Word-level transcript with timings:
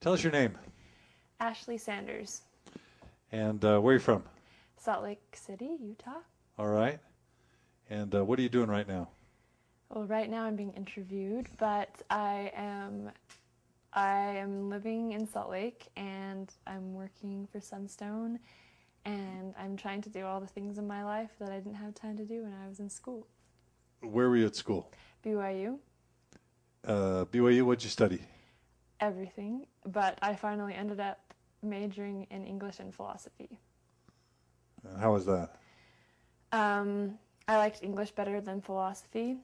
Tell 0.00 0.12
us 0.12 0.22
your 0.22 0.32
name 0.32 0.56
Ashley 1.40 1.78
Sanders, 1.78 2.42
and 3.32 3.64
uh, 3.64 3.78
where 3.80 3.92
are 3.92 3.94
you 3.94 4.00
from? 4.00 4.22
Salt 4.76 5.02
Lake 5.02 5.22
City, 5.34 5.70
Utah. 5.80 6.20
All 6.58 6.68
right. 6.68 6.98
And 7.90 8.14
uh, 8.14 8.24
what 8.24 8.38
are 8.38 8.42
you 8.42 8.48
doing 8.48 8.68
right 8.68 8.86
now? 8.88 9.08
Well, 9.90 10.04
right 10.04 10.28
now 10.30 10.44
I'm 10.44 10.56
being 10.56 10.72
interviewed, 10.72 11.48
but 11.58 11.90
I 12.10 12.50
am 12.56 13.10
I 13.92 14.10
am 14.36 14.68
living 14.68 15.12
in 15.12 15.26
Salt 15.26 15.50
Lake 15.50 15.86
and 15.96 16.52
I'm 16.66 16.94
working 16.94 17.48
for 17.50 17.60
Sunstone 17.60 18.38
and 19.04 19.54
I'm 19.58 19.76
trying 19.76 20.02
to 20.02 20.08
do 20.10 20.24
all 20.26 20.40
the 20.40 20.46
things 20.46 20.78
in 20.78 20.86
my 20.86 21.04
life 21.04 21.30
that 21.38 21.50
I 21.50 21.56
didn't 21.56 21.76
have 21.76 21.94
time 21.94 22.16
to 22.16 22.24
do 22.24 22.42
when 22.42 22.52
I 22.52 22.68
was 22.68 22.80
in 22.80 22.90
school. 22.90 23.26
Where 24.02 24.28
were 24.28 24.36
you 24.36 24.46
at 24.46 24.56
school? 24.56 24.92
BYU, 25.24 25.78
Uh, 26.84 27.24
BYU. 27.26 27.62
What'd 27.62 27.84
you 27.84 27.90
study? 27.90 28.20
Everything, 29.00 29.66
but 29.84 30.18
I 30.22 30.34
finally 30.34 30.74
ended 30.74 31.00
up 31.00 31.20
majoring 31.62 32.26
in 32.30 32.44
English 32.44 32.80
and 32.80 32.94
philosophy. 32.94 33.58
How 35.00 35.12
was 35.12 35.26
that? 35.26 35.56
Um, 36.52 37.18
I 37.48 37.56
liked 37.56 37.82
English 37.82 38.12
better 38.12 38.40
than 38.40 38.60
philosophy, 38.60 39.36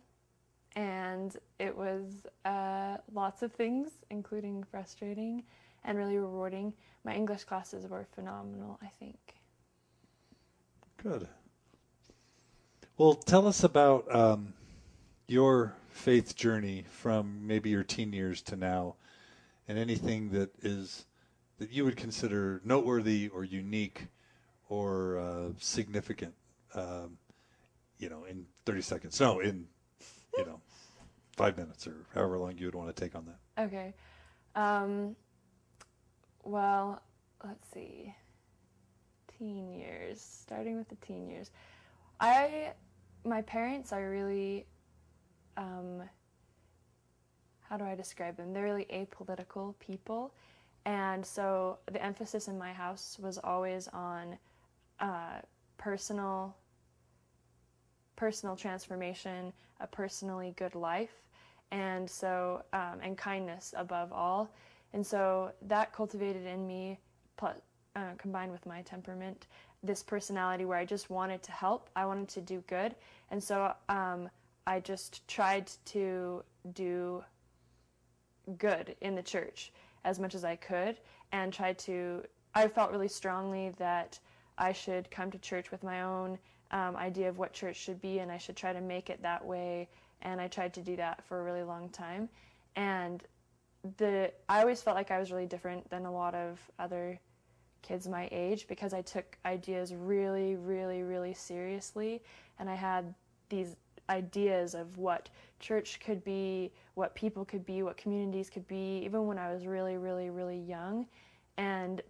and 0.76 1.36
it 1.58 1.76
was 1.76 2.26
uh, 2.44 2.98
lots 3.12 3.42
of 3.42 3.52
things, 3.52 3.90
including 4.10 4.64
frustrating 4.64 5.42
and 5.84 5.98
really 5.98 6.18
rewarding. 6.18 6.72
My 7.04 7.14
English 7.14 7.44
classes 7.44 7.88
were 7.88 8.06
phenomenal, 8.14 8.78
I 8.82 8.86
think. 8.98 9.34
Good. 11.02 11.28
Well, 12.96 13.14
tell 13.14 13.48
us 13.48 13.64
about 13.64 14.14
um, 14.14 14.54
your 15.26 15.74
faith 15.88 16.36
journey 16.36 16.84
from 16.88 17.46
maybe 17.46 17.70
your 17.70 17.82
teen 17.82 18.12
years 18.12 18.42
to 18.42 18.56
now, 18.56 18.94
and 19.68 19.78
anything 19.78 20.30
that 20.30 20.50
is 20.62 21.06
that 21.58 21.70
you 21.70 21.84
would 21.84 21.96
consider 21.96 22.60
noteworthy 22.64 23.28
or 23.28 23.44
unique 23.44 24.08
or 24.68 25.18
uh, 25.18 25.48
significant. 25.58 26.34
Um, 26.74 27.18
you 27.98 28.08
know, 28.08 28.24
in 28.24 28.46
30 28.66 28.82
seconds. 28.82 29.20
No, 29.20 29.38
in 29.38 29.66
you 30.36 30.44
know, 30.44 30.60
five 31.36 31.56
minutes 31.56 31.86
or 31.86 32.04
however 32.14 32.38
long 32.38 32.56
you 32.58 32.66
would 32.66 32.74
want 32.74 32.94
to 32.94 33.00
take 33.00 33.14
on 33.14 33.26
that. 33.26 33.64
Okay. 33.64 33.94
Um, 34.54 35.14
well, 36.42 37.00
let's 37.44 37.68
see. 37.72 38.14
Teen 39.38 39.72
years, 39.72 40.20
starting 40.20 40.76
with 40.76 40.88
the 40.88 40.96
teen 40.96 41.28
years. 41.28 41.50
I, 42.20 42.72
my 43.24 43.42
parents 43.42 43.92
are 43.92 44.10
really, 44.10 44.66
um, 45.56 46.02
how 47.72 47.78
do 47.78 47.84
I 47.86 47.94
describe 47.94 48.36
them? 48.36 48.52
They're 48.52 48.64
really 48.64 48.86
apolitical 48.92 49.74
people. 49.78 50.34
And 50.84 51.24
so 51.24 51.78
the 51.90 52.04
emphasis 52.04 52.46
in 52.46 52.58
my 52.58 52.70
house 52.70 53.16
was 53.18 53.38
always 53.38 53.88
on 53.88 54.36
uh, 55.00 55.38
personal 55.78 56.54
personal 58.14 58.56
transformation, 58.56 59.54
a 59.80 59.86
personally 59.86 60.52
good 60.58 60.74
life, 60.74 61.14
and 61.70 62.08
so 62.08 62.62
um, 62.74 62.98
and 63.02 63.16
kindness 63.16 63.72
above 63.74 64.12
all. 64.12 64.50
And 64.92 65.04
so 65.04 65.50
that 65.62 65.94
cultivated 65.94 66.44
in 66.46 66.66
me, 66.66 66.98
uh, 67.40 67.52
combined 68.18 68.52
with 68.52 68.66
my 68.66 68.82
temperament, 68.82 69.46
this 69.82 70.02
personality 70.02 70.66
where 70.66 70.76
I 70.76 70.84
just 70.84 71.08
wanted 71.08 71.42
to 71.44 71.52
help. 71.52 71.88
I 71.96 72.04
wanted 72.04 72.28
to 72.28 72.42
do 72.42 72.62
good, 72.66 72.94
and 73.30 73.42
so 73.42 73.72
um, 73.88 74.28
I 74.66 74.78
just 74.80 75.26
tried 75.26 75.70
to 75.86 76.44
do 76.74 77.24
good 78.58 78.96
in 79.00 79.14
the 79.14 79.22
church 79.22 79.72
as 80.04 80.18
much 80.18 80.34
as 80.34 80.44
I 80.44 80.56
could, 80.56 80.98
and 81.32 81.52
tried 81.52 81.78
to. 81.80 82.24
I 82.54 82.68
felt 82.68 82.90
really 82.90 83.08
strongly 83.08 83.70
that 83.78 84.18
I 84.58 84.72
should 84.72 85.10
come 85.10 85.30
to 85.30 85.38
church 85.38 85.70
with 85.70 85.82
my 85.82 86.02
own 86.02 86.38
um, 86.70 86.96
idea 86.96 87.28
of 87.28 87.38
what 87.38 87.52
church 87.52 87.76
should 87.76 88.00
be, 88.00 88.18
and 88.18 88.30
I 88.30 88.38
should 88.38 88.56
try 88.56 88.72
to 88.72 88.80
make 88.80 89.10
it 89.10 89.22
that 89.22 89.44
way. 89.44 89.88
And 90.22 90.40
I 90.40 90.48
tried 90.48 90.74
to 90.74 90.82
do 90.82 90.96
that 90.96 91.24
for 91.24 91.40
a 91.40 91.42
really 91.42 91.62
long 91.62 91.88
time. 91.88 92.28
And 92.76 93.22
the 93.98 94.32
I 94.48 94.60
always 94.60 94.82
felt 94.82 94.96
like 94.96 95.10
I 95.10 95.18
was 95.18 95.32
really 95.32 95.46
different 95.46 95.88
than 95.90 96.06
a 96.06 96.12
lot 96.12 96.34
of 96.34 96.60
other 96.78 97.18
kids 97.82 98.08
my 98.08 98.28
age 98.30 98.68
because 98.68 98.94
I 98.94 99.02
took 99.02 99.36
ideas 99.44 99.94
really, 99.94 100.54
really, 100.54 101.02
really 101.02 101.34
seriously, 101.34 102.22
and 102.58 102.70
I 102.70 102.74
had 102.74 103.14
these 103.48 103.76
ideas 104.08 104.74
of 104.74 104.98
what 104.98 105.28
church 105.60 106.00
could 106.04 106.22
be, 106.24 106.72
what 106.94 107.14
people 107.14 107.44
could 107.44 107.64
be, 107.64 107.82
what 107.82 107.96
communities 107.96 108.50
could 108.50 108.66
be, 108.66 109.02
even 109.04 109.26
when 109.26 109.38
I 109.38 109.52
was 109.52 109.66
really, 109.66 109.96
really, 109.96 110.30
really 110.30 110.58
young. 110.58 111.06
And 111.56 112.02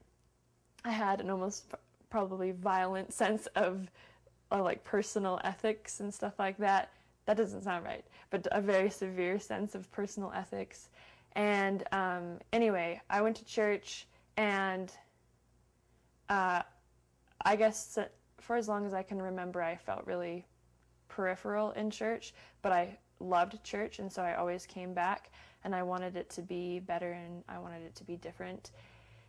I 0.85 0.91
had 0.91 1.21
an 1.21 1.31
almost 1.31 1.67
probably 2.11 2.53
violent 2.53 3.13
sense 3.23 3.47
of 3.55 3.91
uh, 4.51 4.63
like 4.63 4.85
personal 4.85 5.41
ethics 5.45 6.01
and 6.01 6.13
stuff 6.13 6.39
like 6.39 6.59
that. 6.59 6.91
That 7.27 7.37
doesn't 7.37 7.63
sound 7.63 7.85
right, 7.85 8.05
but 8.31 8.47
a 8.51 8.61
very 8.61 8.91
severe 8.91 9.39
sense 9.39 9.75
of 9.75 9.91
personal 9.93 10.33
ethics. 10.35 10.89
And 11.35 11.85
um, 11.93 12.39
anyway, 12.53 13.01
I 13.09 13.23
went 13.23 13.37
to 13.37 13.45
church, 13.45 14.07
and 14.37 14.93
uh, 16.29 16.63
I 17.45 17.57
guess 17.57 17.99
for 18.41 18.57
as 18.57 18.69
long 18.69 18.87
as 18.87 18.93
I 18.93 19.03
can 19.03 19.23
remember, 19.23 19.63
I 19.63 19.77
felt 19.77 20.05
really 20.07 20.45
peripheral 21.15 21.71
in 21.73 21.91
church, 21.91 22.35
but 22.63 22.73
I 22.73 22.99
loved 23.21 23.63
church, 23.63 23.99
and 23.99 24.11
so 24.11 24.23
I 24.23 24.35
always 24.35 24.67
came 24.67 24.95
back, 24.95 25.31
and 25.65 25.75
I 25.75 25.83
wanted 25.83 26.17
it 26.17 26.29
to 26.31 26.43
be 26.43 26.81
better, 26.81 27.13
and 27.13 27.45
I 27.49 27.59
wanted 27.59 27.83
it 27.83 27.95
to 27.97 28.05
be 28.05 28.17
different. 28.17 28.71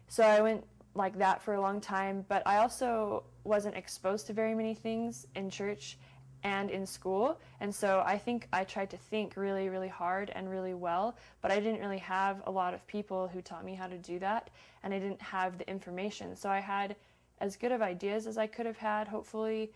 So 0.08 0.24
I 0.24 0.42
went 0.42 0.66
like 0.96 1.18
that 1.18 1.42
for 1.42 1.56
a 1.56 1.62
long 1.62 1.82
time, 1.82 2.26
but 2.28 2.42
I 2.46 2.58
also 2.58 3.24
wasn't 3.44 3.76
exposed 3.76 4.28
to 4.28 4.34
very 4.34 4.56
many 4.56 4.74
things 4.74 5.28
in 5.36 5.50
church 5.50 5.98
and 6.44 6.70
in 6.70 6.86
school. 6.86 7.40
And 7.62 7.74
so 7.74 8.04
I 8.06 8.18
think 8.18 8.48
I 8.52 8.64
tried 8.64 8.90
to 8.92 8.98
think 8.98 9.38
really, 9.38 9.70
really 9.70 9.88
hard 9.88 10.30
and 10.36 10.50
really 10.50 10.74
well, 10.74 11.16
but 11.42 11.52
I 11.52 11.60
didn't 11.60 11.80
really 11.80 12.00
have 12.00 12.44
a 12.46 12.52
lot 12.52 12.74
of 12.74 12.86
people 12.86 13.28
who 13.28 13.42
taught 13.42 13.66
me 13.66 13.76
how 13.76 13.88
to 13.88 13.98
do 13.98 14.20
that, 14.20 14.50
and 14.84 14.94
I 14.94 15.00
didn't 15.00 15.22
have 15.22 15.58
the 15.58 15.70
information. 15.70 16.36
So 16.36 16.50
I 16.50 16.60
had 16.60 16.96
as 17.40 17.56
good 17.56 17.72
of 17.72 17.82
ideas 17.82 18.28
as 18.28 18.38
I 18.38 18.48
could 18.48 18.66
have 18.66 18.78
had, 18.78 19.08
hopefully, 19.08 19.72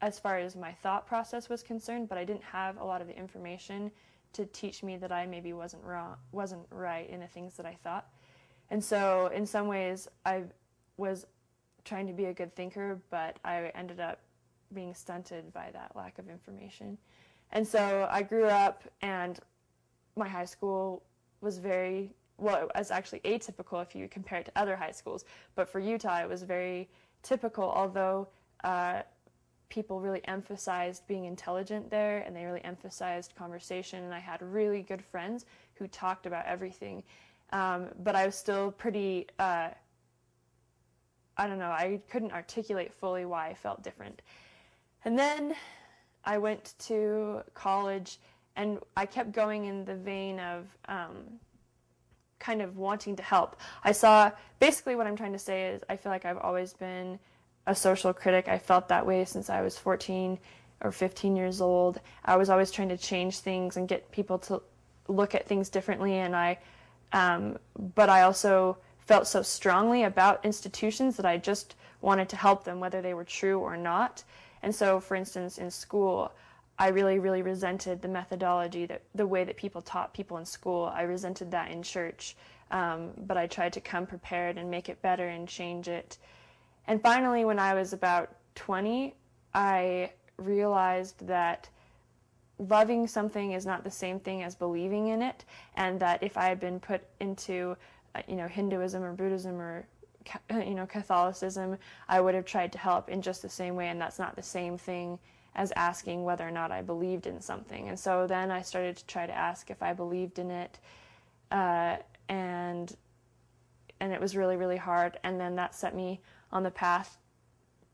as 0.00 0.18
far 0.18 0.38
as 0.38 0.56
my 0.56 0.72
thought 0.72 1.06
process 1.06 1.48
was 1.48 1.62
concerned, 1.62 2.08
but 2.08 2.18
I 2.18 2.24
didn't 2.24 2.44
have 2.44 2.78
a 2.78 2.84
lot 2.84 3.00
of 3.00 3.06
the 3.06 3.16
information 3.16 3.90
to 4.32 4.46
teach 4.46 4.82
me 4.82 4.96
that 4.96 5.12
I 5.12 5.26
maybe 5.26 5.52
wasn't 5.52 5.82
wrong, 5.84 6.16
wasn't 6.32 6.62
right 6.70 7.08
in 7.10 7.20
the 7.20 7.26
things 7.26 7.56
that 7.56 7.66
I 7.66 7.76
thought. 7.82 8.06
And 8.70 8.82
so, 8.82 9.30
in 9.34 9.44
some 9.44 9.66
ways, 9.66 10.08
I 10.24 10.44
was 10.96 11.26
trying 11.84 12.06
to 12.06 12.12
be 12.12 12.26
a 12.26 12.32
good 12.32 12.54
thinker, 12.54 13.00
but 13.10 13.38
I 13.44 13.72
ended 13.74 14.00
up 14.00 14.20
being 14.72 14.94
stunted 14.94 15.52
by 15.52 15.70
that 15.72 15.92
lack 15.96 16.18
of 16.18 16.28
information. 16.28 16.96
And 17.52 17.66
so 17.66 18.08
I 18.10 18.22
grew 18.22 18.46
up, 18.46 18.84
and 19.02 19.40
my 20.16 20.28
high 20.28 20.44
school 20.44 21.02
was 21.40 21.58
very 21.58 22.14
well, 22.38 22.56
it 22.62 22.70
was 22.74 22.90
actually 22.90 23.20
atypical 23.20 23.82
if 23.82 23.94
you 23.94 24.08
compare 24.08 24.38
it 24.38 24.46
to 24.46 24.52
other 24.56 24.74
high 24.74 24.92
schools. 24.92 25.24
But 25.54 25.68
for 25.68 25.78
Utah, 25.78 26.22
it 26.22 26.28
was 26.28 26.42
very 26.42 26.88
typical, 27.22 27.64
although 27.64 28.28
uh, 28.64 29.02
people 29.70 30.00
really 30.00 30.20
emphasized 30.26 31.06
being 31.06 31.24
intelligent 31.24 31.90
there 31.90 32.18
and 32.18 32.36
they 32.36 32.44
really 32.44 32.62
emphasized 32.64 33.34
conversation. 33.34 34.04
And 34.04 34.12
I 34.12 34.18
had 34.18 34.42
really 34.42 34.82
good 34.82 35.02
friends 35.02 35.46
who 35.74 35.86
talked 35.88 36.26
about 36.26 36.44
everything. 36.44 37.02
Um, 37.52 37.88
but 38.02 38.14
I 38.14 38.26
was 38.26 38.34
still 38.34 38.72
pretty. 38.72 39.26
Uh, 39.38 39.70
I 41.40 41.46
don't 41.46 41.58
know, 41.58 41.70
I 41.70 42.02
couldn't 42.10 42.32
articulate 42.32 42.92
fully 42.92 43.24
why 43.24 43.48
I 43.48 43.54
felt 43.54 43.82
different. 43.82 44.20
And 45.06 45.18
then 45.18 45.54
I 46.22 46.36
went 46.36 46.74
to 46.80 47.42
college 47.54 48.18
and 48.56 48.78
I 48.94 49.06
kept 49.06 49.32
going 49.32 49.64
in 49.64 49.86
the 49.86 49.94
vein 49.94 50.38
of 50.38 50.66
um, 50.86 51.40
kind 52.40 52.60
of 52.60 52.76
wanting 52.76 53.16
to 53.16 53.22
help. 53.22 53.56
I 53.84 53.92
saw 53.92 54.30
basically 54.58 54.96
what 54.96 55.06
I'm 55.06 55.16
trying 55.16 55.32
to 55.32 55.38
say 55.38 55.68
is 55.68 55.82
I 55.88 55.96
feel 55.96 56.12
like 56.12 56.26
I've 56.26 56.36
always 56.36 56.74
been 56.74 57.18
a 57.66 57.74
social 57.74 58.12
critic. 58.12 58.48
I 58.48 58.58
felt 58.58 58.88
that 58.88 59.06
way 59.06 59.24
since 59.24 59.50
I 59.50 59.62
was 59.62 59.78
14 59.78 60.38
or 60.82 60.92
15 60.92 61.36
years 61.36 61.60
old. 61.60 62.00
I 62.24 62.36
was 62.36 62.50
always 62.50 62.70
trying 62.70 62.88
to 62.88 62.96
change 62.96 63.40
things 63.40 63.76
and 63.76 63.88
get 63.88 64.10
people 64.10 64.38
to 64.38 64.62
look 65.08 65.34
at 65.34 65.46
things 65.46 65.68
differently 65.68 66.14
and 66.14 66.36
I 66.36 66.58
um, 67.12 67.58
but 67.94 68.08
I 68.08 68.22
also 68.22 68.78
felt 68.98 69.26
so 69.26 69.42
strongly 69.42 70.04
about 70.04 70.44
institutions 70.44 71.16
that 71.16 71.26
I 71.26 71.36
just 71.36 71.74
wanted 72.00 72.28
to 72.30 72.36
help 72.36 72.64
them, 72.64 72.80
whether 72.80 73.02
they 73.02 73.14
were 73.14 73.24
true 73.24 73.58
or 73.58 73.76
not. 73.76 74.22
And 74.62 74.74
so, 74.74 75.00
for 75.00 75.16
instance, 75.16 75.58
in 75.58 75.70
school, 75.70 76.32
I 76.78 76.88
really, 76.88 77.18
really 77.18 77.42
resented 77.42 78.00
the 78.00 78.08
methodology 78.08 78.86
that 78.86 79.02
the 79.14 79.26
way 79.26 79.44
that 79.44 79.56
people 79.56 79.82
taught 79.82 80.14
people 80.14 80.38
in 80.38 80.46
school. 80.46 80.90
I 80.94 81.02
resented 81.02 81.50
that 81.50 81.70
in 81.70 81.82
church, 81.82 82.36
um, 82.70 83.10
but 83.26 83.36
I 83.36 83.46
tried 83.46 83.72
to 83.74 83.80
come 83.80 84.06
prepared 84.06 84.56
and 84.56 84.70
make 84.70 84.88
it 84.88 85.02
better 85.02 85.28
and 85.28 85.48
change 85.48 85.88
it. 85.88 86.16
And 86.86 87.00
finally, 87.00 87.44
when 87.44 87.58
I 87.58 87.74
was 87.74 87.92
about 87.92 88.34
20, 88.54 89.14
I 89.54 90.10
realized 90.36 91.26
that 91.26 91.68
loving 92.58 93.06
something 93.06 93.52
is 93.52 93.64
not 93.64 93.84
the 93.84 93.90
same 93.90 94.20
thing 94.20 94.42
as 94.42 94.54
believing 94.54 95.08
in 95.08 95.22
it, 95.22 95.44
and 95.76 95.98
that 96.00 96.22
if 96.22 96.36
I 96.36 96.46
had 96.46 96.60
been 96.60 96.80
put 96.80 97.02
into 97.20 97.76
uh, 98.14 98.22
you 98.26 98.36
know, 98.36 98.48
Hinduism 98.48 99.02
or 99.02 99.12
Buddhism 99.12 99.60
or 99.60 99.86
you 100.50 100.74
know 100.74 100.86
Catholicism, 100.86 101.78
I 102.08 102.20
would 102.20 102.34
have 102.34 102.44
tried 102.44 102.72
to 102.72 102.78
help 102.78 103.08
in 103.08 103.22
just 103.22 103.42
the 103.42 103.48
same 103.48 103.76
way, 103.76 103.88
and 103.88 104.00
that's 104.00 104.18
not 104.18 104.36
the 104.36 104.42
same 104.42 104.76
thing 104.76 105.18
as 105.56 105.72
asking 105.72 106.24
whether 106.24 106.46
or 106.46 106.50
not 106.50 106.70
I 106.70 106.80
believed 106.82 107.26
in 107.26 107.40
something. 107.40 107.88
And 107.88 107.98
so 107.98 108.26
then 108.26 108.50
I 108.50 108.62
started 108.62 108.96
to 108.96 109.06
try 109.06 109.26
to 109.26 109.36
ask 109.36 109.70
if 109.70 109.82
I 109.82 109.92
believed 109.92 110.38
in 110.38 110.50
it, 110.50 110.78
uh, 111.50 111.96
and 112.28 112.94
and 114.00 114.12
it 114.12 114.20
was 114.20 114.36
really 114.36 114.56
really 114.56 114.76
hard. 114.76 115.18
And 115.22 115.40
then 115.40 115.56
that 115.56 115.74
set 115.74 115.94
me 115.94 116.20
on 116.52 116.62
the 116.62 116.70
path 116.70 117.18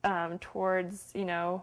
um, 0.05 0.38
towards 0.38 1.11
you 1.14 1.25
know 1.25 1.62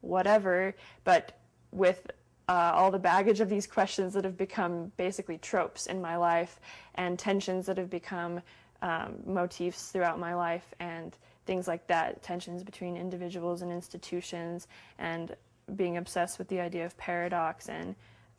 whatever, 0.00 0.74
but 1.04 1.38
with 1.72 2.10
uh, 2.48 2.72
all 2.74 2.90
the 2.90 2.98
baggage 2.98 3.40
of 3.40 3.48
these 3.48 3.66
questions 3.66 4.14
that 4.14 4.24
have 4.24 4.36
become 4.36 4.90
basically 4.96 5.38
tropes 5.38 5.86
in 5.86 6.00
my 6.00 6.16
life 6.16 6.60
and 6.94 7.18
tensions 7.18 7.66
that 7.66 7.76
have 7.76 7.90
become 7.90 8.40
um, 8.80 9.16
motifs 9.26 9.90
throughout 9.90 10.18
my 10.18 10.34
life 10.34 10.72
and 10.80 11.16
things 11.46 11.68
like 11.68 11.86
that, 11.88 12.22
tensions 12.22 12.62
between 12.62 12.96
individuals 12.96 13.62
and 13.62 13.72
institutions, 13.72 14.68
and 14.98 15.34
being 15.76 15.96
obsessed 15.96 16.38
with 16.38 16.48
the 16.48 16.60
idea 16.60 16.84
of 16.86 16.96
paradox 16.96 17.68
and 17.68 17.94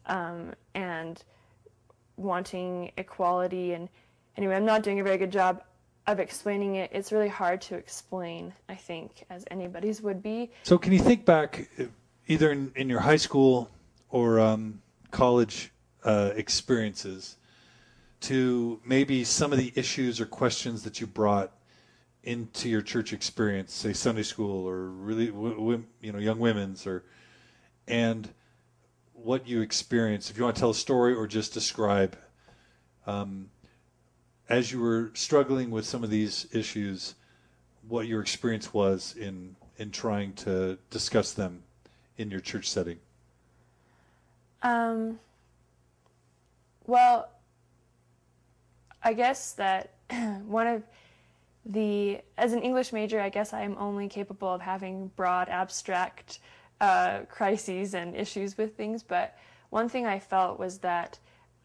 um, 0.05 0.53
and 0.73 1.23
wanting 2.17 2.91
equality. 2.97 3.73
And 3.73 3.89
anyway, 4.37 4.55
I'm 4.55 4.65
not 4.65 4.83
doing 4.83 4.99
a 4.99 5.03
very 5.03 5.17
good 5.17 5.31
job 5.31 5.63
of 6.09 6.19
explaining 6.19 6.75
it. 6.75 6.89
It's 6.91 7.11
really 7.11 7.27
hard 7.27 7.61
to 7.61 7.75
explain, 7.75 8.51
I 8.67 8.75
think, 8.75 9.25
as 9.29 9.45
anybody's 9.51 10.01
would 10.01 10.23
be. 10.23 10.51
So, 10.63 10.77
can 10.77 10.91
you 10.91 10.99
think 10.99 11.23
back, 11.23 11.69
either 12.27 12.51
in, 12.51 12.71
in 12.75 12.89
your 12.89 12.99
high 12.99 13.17
school 13.17 13.69
or 14.09 14.39
um, 14.39 14.81
college 15.11 15.71
uh, 16.03 16.31
experiences, 16.35 17.37
to 18.21 18.79
maybe 18.83 19.23
some 19.23 19.53
of 19.53 19.59
the 19.59 19.71
issues 19.75 20.19
or 20.19 20.25
questions 20.25 20.83
that 20.83 20.99
you 20.99 21.07
brought 21.07 21.51
into 22.23 22.67
your 22.67 22.81
church 22.81 23.13
experience, 23.13 23.73
say 23.73 23.93
Sunday 23.93 24.23
school 24.23 24.67
or 24.67 24.87
really, 24.87 25.25
you 25.25 26.11
know, 26.11 26.19
young 26.19 26.39
women's, 26.39 26.85
or 26.85 27.03
and 27.87 28.29
what 29.13 29.47
you 29.47 29.61
experienced. 29.61 30.29
If 30.29 30.37
you 30.37 30.43
want 30.43 30.55
to 30.55 30.59
tell 30.59 30.71
a 30.71 30.75
story 30.75 31.13
or 31.13 31.27
just 31.27 31.53
describe, 31.53 32.17
um, 33.05 33.49
as 34.49 34.71
you 34.71 34.79
were 34.79 35.11
struggling 35.13 35.69
with 35.69 35.85
some 35.85 36.03
of 36.03 36.09
these 36.09 36.47
issues, 36.51 37.15
what 37.87 38.07
your 38.07 38.21
experience 38.21 38.73
was 38.73 39.15
in 39.17 39.55
in 39.77 39.91
trying 39.91 40.33
to 40.33 40.77
discuss 40.89 41.31
them 41.31 41.63
in 42.17 42.29
your 42.29 42.41
church 42.41 42.69
setting. 42.69 42.99
Um. 44.61 45.19
Well, 46.85 47.29
I 49.03 49.13
guess 49.13 49.53
that 49.53 49.93
one 50.45 50.67
of 50.67 50.83
the 51.65 52.19
as 52.37 52.53
an 52.53 52.61
English 52.61 52.91
major, 52.91 53.21
I 53.21 53.29
guess 53.29 53.53
I 53.53 53.61
am 53.61 53.77
only 53.77 54.07
capable 54.07 54.53
of 54.53 54.61
having 54.61 55.11
broad, 55.15 55.49
abstract 55.49 56.39
uh, 56.81 57.19
crises 57.29 57.93
and 57.93 58.15
issues 58.15 58.57
with 58.57 58.75
things. 58.75 59.03
But 59.03 59.37
one 59.69 59.87
thing 59.87 60.05
I 60.05 60.19
felt 60.19 60.57
was 60.57 60.79
that 60.79 61.19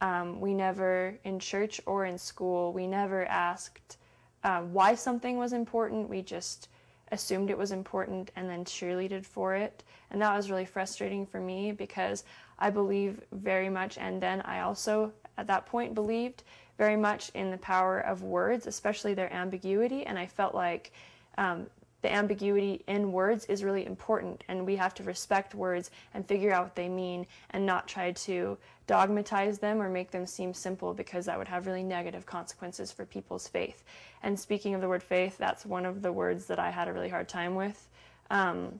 um, 0.04 0.38
we 0.38 0.52
never, 0.52 1.18
in 1.24 1.38
church 1.38 1.80
or 1.86 2.04
in 2.04 2.18
school, 2.18 2.74
we 2.74 2.86
never 2.86 3.24
asked 3.24 3.96
uh, 4.42 4.60
why 4.60 4.94
something 4.94 5.38
was 5.38 5.54
important. 5.54 6.10
We 6.10 6.20
just 6.20 6.68
assumed 7.10 7.48
it 7.48 7.56
was 7.56 7.72
important 7.72 8.30
and 8.36 8.46
then 8.46 8.66
cheerleaded 8.66 9.24
for 9.24 9.54
it. 9.54 9.82
And 10.10 10.20
that 10.20 10.36
was 10.36 10.50
really 10.50 10.66
frustrating 10.66 11.24
for 11.24 11.40
me 11.40 11.72
because 11.72 12.24
I 12.58 12.68
believe 12.68 13.22
very 13.32 13.70
much, 13.70 13.96
and 13.96 14.20
then 14.20 14.42
I 14.42 14.60
also 14.60 15.10
at 15.38 15.46
that 15.46 15.64
point 15.64 15.94
believed 15.94 16.42
very 16.76 16.96
much 16.96 17.30
in 17.30 17.50
the 17.50 17.56
power 17.56 18.00
of 18.00 18.22
words, 18.22 18.66
especially 18.66 19.14
their 19.14 19.32
ambiguity. 19.32 20.04
And 20.04 20.18
I 20.18 20.26
felt 20.26 20.54
like 20.54 20.92
um, 21.38 21.66
the 22.04 22.12
ambiguity 22.12 22.84
in 22.86 23.12
words 23.12 23.46
is 23.46 23.64
really 23.64 23.86
important, 23.86 24.44
and 24.48 24.66
we 24.66 24.76
have 24.76 24.92
to 24.92 25.02
respect 25.02 25.54
words 25.54 25.90
and 26.12 26.28
figure 26.28 26.52
out 26.52 26.64
what 26.64 26.74
they 26.74 26.86
mean 26.86 27.26
and 27.50 27.64
not 27.64 27.88
try 27.88 28.12
to 28.12 28.58
dogmatize 28.86 29.58
them 29.58 29.80
or 29.80 29.88
make 29.88 30.10
them 30.10 30.26
seem 30.26 30.52
simple 30.52 30.92
because 30.92 31.24
that 31.24 31.38
would 31.38 31.48
have 31.48 31.66
really 31.66 31.82
negative 31.82 32.26
consequences 32.26 32.92
for 32.92 33.06
people's 33.06 33.48
faith. 33.48 33.84
And 34.22 34.38
speaking 34.38 34.74
of 34.74 34.82
the 34.82 34.88
word 34.88 35.02
faith, 35.02 35.38
that's 35.38 35.64
one 35.64 35.86
of 35.86 36.02
the 36.02 36.12
words 36.12 36.44
that 36.44 36.58
I 36.58 36.70
had 36.70 36.88
a 36.88 36.92
really 36.92 37.08
hard 37.08 37.26
time 37.26 37.54
with 37.54 37.88
um, 38.28 38.78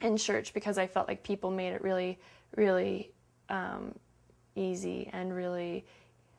in 0.00 0.16
church 0.16 0.54
because 0.54 0.78
I 0.78 0.86
felt 0.86 1.06
like 1.06 1.22
people 1.22 1.50
made 1.50 1.74
it 1.74 1.82
really, 1.82 2.18
really 2.56 3.10
um, 3.50 3.94
easy 4.56 5.10
and 5.12 5.36
really 5.36 5.84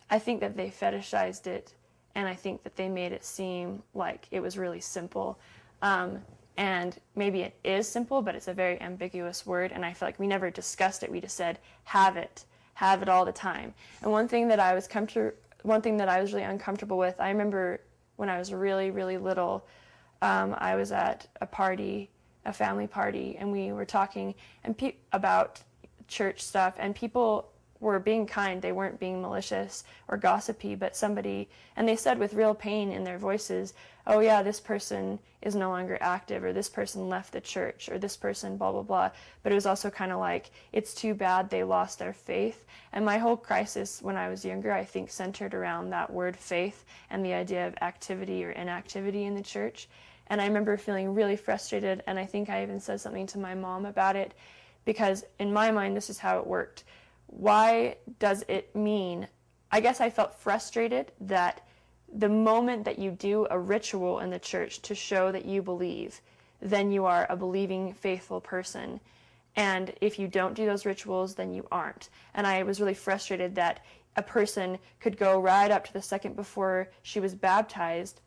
I 0.09 0.17
think 0.17 0.39
that 0.39 0.57
they 0.57 0.69
fetishized 0.69 1.45
it, 1.45 1.75
and 2.15 2.27
I 2.27 2.33
think 2.33 2.63
that 2.63 2.75
they 2.75 2.89
made 2.89 3.11
it 3.11 3.23
seem 3.23 3.83
like 3.93 4.27
it 4.31 4.39
was 4.39 4.57
really 4.57 4.79
simple. 4.79 5.39
Um, 5.81 6.19
and 6.57 6.97
maybe 7.15 7.41
it 7.41 7.57
is 7.63 7.87
simple, 7.87 8.21
but 8.21 8.35
it's 8.35 8.47
a 8.47 8.53
very 8.53 8.79
ambiguous 8.81 9.45
word, 9.45 9.71
and 9.71 9.85
I 9.85 9.93
feel 9.93 10.07
like 10.07 10.19
we 10.19 10.27
never 10.27 10.49
discussed 10.49 11.03
it. 11.03 11.11
We 11.11 11.19
just 11.19 11.35
said, 11.35 11.59
have 11.83 12.15
it, 12.15 12.45
have 12.75 13.01
it 13.01 13.09
all 13.09 13.25
the 13.25 13.31
time. 13.31 13.73
And 14.01 14.11
one 14.11 14.27
thing 14.27 14.47
that 14.47 14.59
I 14.59 14.73
was 14.73 14.87
comfortable, 14.87 15.35
one 15.63 15.81
thing 15.81 15.97
that 15.97 16.07
I 16.07 16.21
was 16.21 16.31
really 16.31 16.45
uncomfortable 16.45 16.97
with, 16.97 17.19
I 17.19 17.29
remember 17.29 17.81
when 18.15 18.29
I 18.29 18.37
was 18.37 18.53
really, 18.53 18.91
really 18.91 19.17
little, 19.17 19.65
um, 20.21 20.55
I 20.57 20.75
was 20.75 20.91
at 20.91 21.27
a 21.41 21.45
party, 21.45 22.09
a 22.45 22.53
family 22.53 22.87
party, 22.87 23.35
and 23.37 23.51
we 23.51 23.73
were 23.73 23.85
talking 23.85 24.35
and 24.63 24.77
pe- 24.77 24.95
about 25.11 25.61
church 26.07 26.41
stuff, 26.41 26.75
and 26.77 26.95
people 26.95 27.51
were 27.85 27.99
being 27.99 28.25
kind. 28.25 28.61
They 28.61 28.71
weren't 28.71 28.99
being 28.99 29.21
malicious 29.21 29.83
or 30.07 30.17
gossipy, 30.17 30.75
but 30.75 30.95
somebody, 30.95 31.47
and 31.75 31.87
they 31.87 31.95
said 31.95 32.19
with 32.19 32.33
real 32.33 32.53
pain 32.53 32.91
in 32.91 33.03
their 33.03 33.17
voices, 33.17 33.73
oh 34.07 34.19
yeah, 34.19 34.43
this 34.43 34.59
person 34.59 35.19
is 35.41 35.55
no 35.55 35.69
longer 35.69 35.97
active, 36.01 36.43
or 36.43 36.51
this 36.51 36.69
person 36.69 37.07
left 37.09 37.31
the 37.31 37.41
church, 37.41 37.89
or 37.89 37.97
this 37.97 38.17
person, 38.17 38.57
blah, 38.57 38.71
blah, 38.71 38.81
blah. 38.81 39.11
But 39.43 39.51
it 39.51 39.55
was 39.55 39.65
also 39.65 39.89
kind 39.89 40.11
of 40.11 40.19
like, 40.19 40.51
it's 40.73 40.93
too 40.93 41.13
bad 41.13 41.49
they 41.49 41.63
lost 41.63 41.99
their 41.99 42.13
faith. 42.13 42.65
And 42.91 43.05
my 43.05 43.17
whole 43.17 43.37
crisis 43.37 44.01
when 44.01 44.17
I 44.17 44.29
was 44.29 44.43
younger, 44.43 44.71
I 44.71 44.83
think, 44.83 45.09
centered 45.09 45.53
around 45.53 45.89
that 45.89 46.11
word 46.11 46.35
faith 46.35 46.85
and 47.09 47.23
the 47.23 47.33
idea 47.33 47.67
of 47.67 47.75
activity 47.81 48.43
or 48.43 48.51
inactivity 48.51 49.25
in 49.25 49.35
the 49.35 49.41
church. 49.41 49.87
And 50.27 50.41
I 50.41 50.47
remember 50.47 50.77
feeling 50.77 51.13
really 51.13 51.35
frustrated, 51.35 52.03
and 52.07 52.17
I 52.17 52.25
think 52.25 52.49
I 52.49 52.63
even 52.63 52.79
said 52.79 52.99
something 52.99 53.27
to 53.27 53.37
my 53.37 53.53
mom 53.53 53.85
about 53.85 54.15
it, 54.15 54.33
because 54.85 55.23
in 55.39 55.53
my 55.53 55.71
mind, 55.71 55.95
this 55.95 56.09
is 56.09 56.19
how 56.19 56.39
it 56.39 56.47
worked 56.47 56.83
why 57.27 57.97
does 58.19 58.43
it 58.47 58.75
mean? 58.75 59.27
I 59.71 59.79
guess 59.79 59.99
I 59.99 60.09
felt 60.09 60.39
frustrated 60.39 61.11
that 61.21 61.65
the 62.13 62.29
moment 62.29 62.85
that 62.85 62.99
you 62.99 63.11
do 63.11 63.47
a 63.49 63.59
ritual 63.59 64.19
in 64.19 64.29
the 64.29 64.39
church 64.39 64.81
to 64.83 64.95
show 64.95 65.31
that 65.31 65.45
you 65.45 65.61
believe, 65.61 66.21
then 66.61 66.91
you 66.91 67.05
are 67.05 67.27
a 67.29 67.35
believing, 67.35 67.93
faithful 67.93 68.39
person. 68.39 68.99
And 69.55 69.93
if 70.01 70.19
you 70.19 70.27
don't 70.27 70.53
do 70.53 70.65
those 70.65 70.85
rituals, 70.85 71.35
then 71.35 71.53
you 71.53 71.67
aren't. 71.71 72.09
And 72.33 72.45
I 72.45 72.63
was 72.63 72.79
really 72.79 72.93
frustrated 72.93 73.55
that 73.55 73.83
a 74.15 74.21
person 74.21 74.77
could 74.99 75.17
go 75.17 75.39
right 75.39 75.71
up 75.71 75.85
to 75.85 75.93
the 75.93 76.01
second 76.01 76.35
before 76.35 76.89
she 77.01 77.19
was 77.19 77.35
baptized 77.35 78.21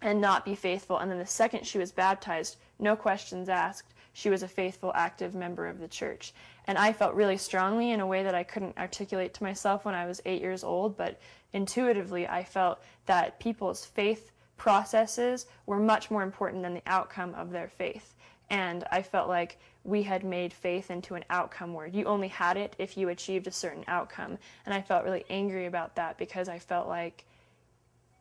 and 0.00 0.20
not 0.20 0.44
be 0.44 0.54
faithful. 0.54 0.98
And 0.98 1.10
then 1.10 1.18
the 1.18 1.26
second 1.26 1.66
she 1.66 1.78
was 1.78 1.92
baptized, 1.92 2.56
no 2.78 2.96
questions 2.96 3.48
asked, 3.48 3.94
she 4.12 4.30
was 4.30 4.42
a 4.42 4.48
faithful, 4.48 4.92
active 4.94 5.34
member 5.34 5.66
of 5.66 5.78
the 5.78 5.88
church. 5.88 6.32
And 6.66 6.78
I 6.78 6.92
felt 6.92 7.14
really 7.14 7.38
strongly 7.38 7.90
in 7.90 8.00
a 8.00 8.06
way 8.06 8.22
that 8.22 8.34
I 8.34 8.44
couldn't 8.44 8.78
articulate 8.78 9.34
to 9.34 9.42
myself 9.42 9.84
when 9.84 9.94
I 9.94 10.06
was 10.06 10.20
eight 10.24 10.42
years 10.42 10.62
old, 10.62 10.96
but 10.96 11.20
intuitively 11.52 12.26
I 12.26 12.44
felt 12.44 12.80
that 13.06 13.40
people's 13.40 13.84
faith 13.84 14.30
processes 14.56 15.46
were 15.66 15.78
much 15.78 16.10
more 16.10 16.22
important 16.22 16.62
than 16.62 16.74
the 16.74 16.82
outcome 16.86 17.34
of 17.34 17.50
their 17.50 17.68
faith. 17.68 18.14
And 18.50 18.84
I 18.92 19.02
felt 19.02 19.28
like 19.28 19.58
we 19.84 20.02
had 20.02 20.24
made 20.24 20.52
faith 20.52 20.90
into 20.90 21.14
an 21.14 21.24
outcome 21.30 21.74
word. 21.74 21.94
You 21.94 22.04
only 22.04 22.28
had 22.28 22.56
it 22.56 22.76
if 22.78 22.96
you 22.96 23.08
achieved 23.08 23.46
a 23.46 23.52
certain 23.52 23.84
outcome. 23.88 24.38
And 24.64 24.74
I 24.74 24.82
felt 24.82 25.04
really 25.04 25.24
angry 25.30 25.66
about 25.66 25.96
that 25.96 26.18
because 26.18 26.48
I 26.48 26.58
felt 26.58 26.86
like 26.86 27.24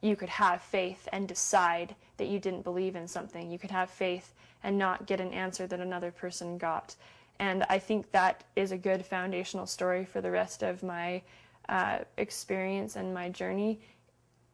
you 0.01 0.15
could 0.15 0.29
have 0.29 0.62
faith 0.62 1.08
and 1.12 1.27
decide 1.27 1.96
that 2.17 2.27
you 2.27 2.39
didn't 2.39 2.63
believe 2.63 2.96
in 2.96 3.08
something. 3.08 3.51
You 3.51 3.60
could 3.60 3.72
have 3.72 3.89
faith 3.89 4.34
and 4.63 4.77
not 4.77 5.05
get 5.05 5.20
an 5.20 5.34
answer 5.34 5.67
that 5.67 5.79
another 5.79 6.12
person 6.12 6.58
got. 6.58 6.96
And 7.39 7.63
I 7.70 7.79
think 7.79 8.12
that 8.12 8.43
is 8.55 8.72
a 8.72 8.77
good 8.77 9.05
foundational 9.05 9.65
story 9.65 10.05
for 10.05 10.22
the 10.22 10.31
rest 10.31 10.63
of 10.63 10.84
my 10.84 11.22
uh, 11.70 12.00
experience 12.17 12.96
and 12.96 13.13
my 13.13 13.29
journey 13.29 13.79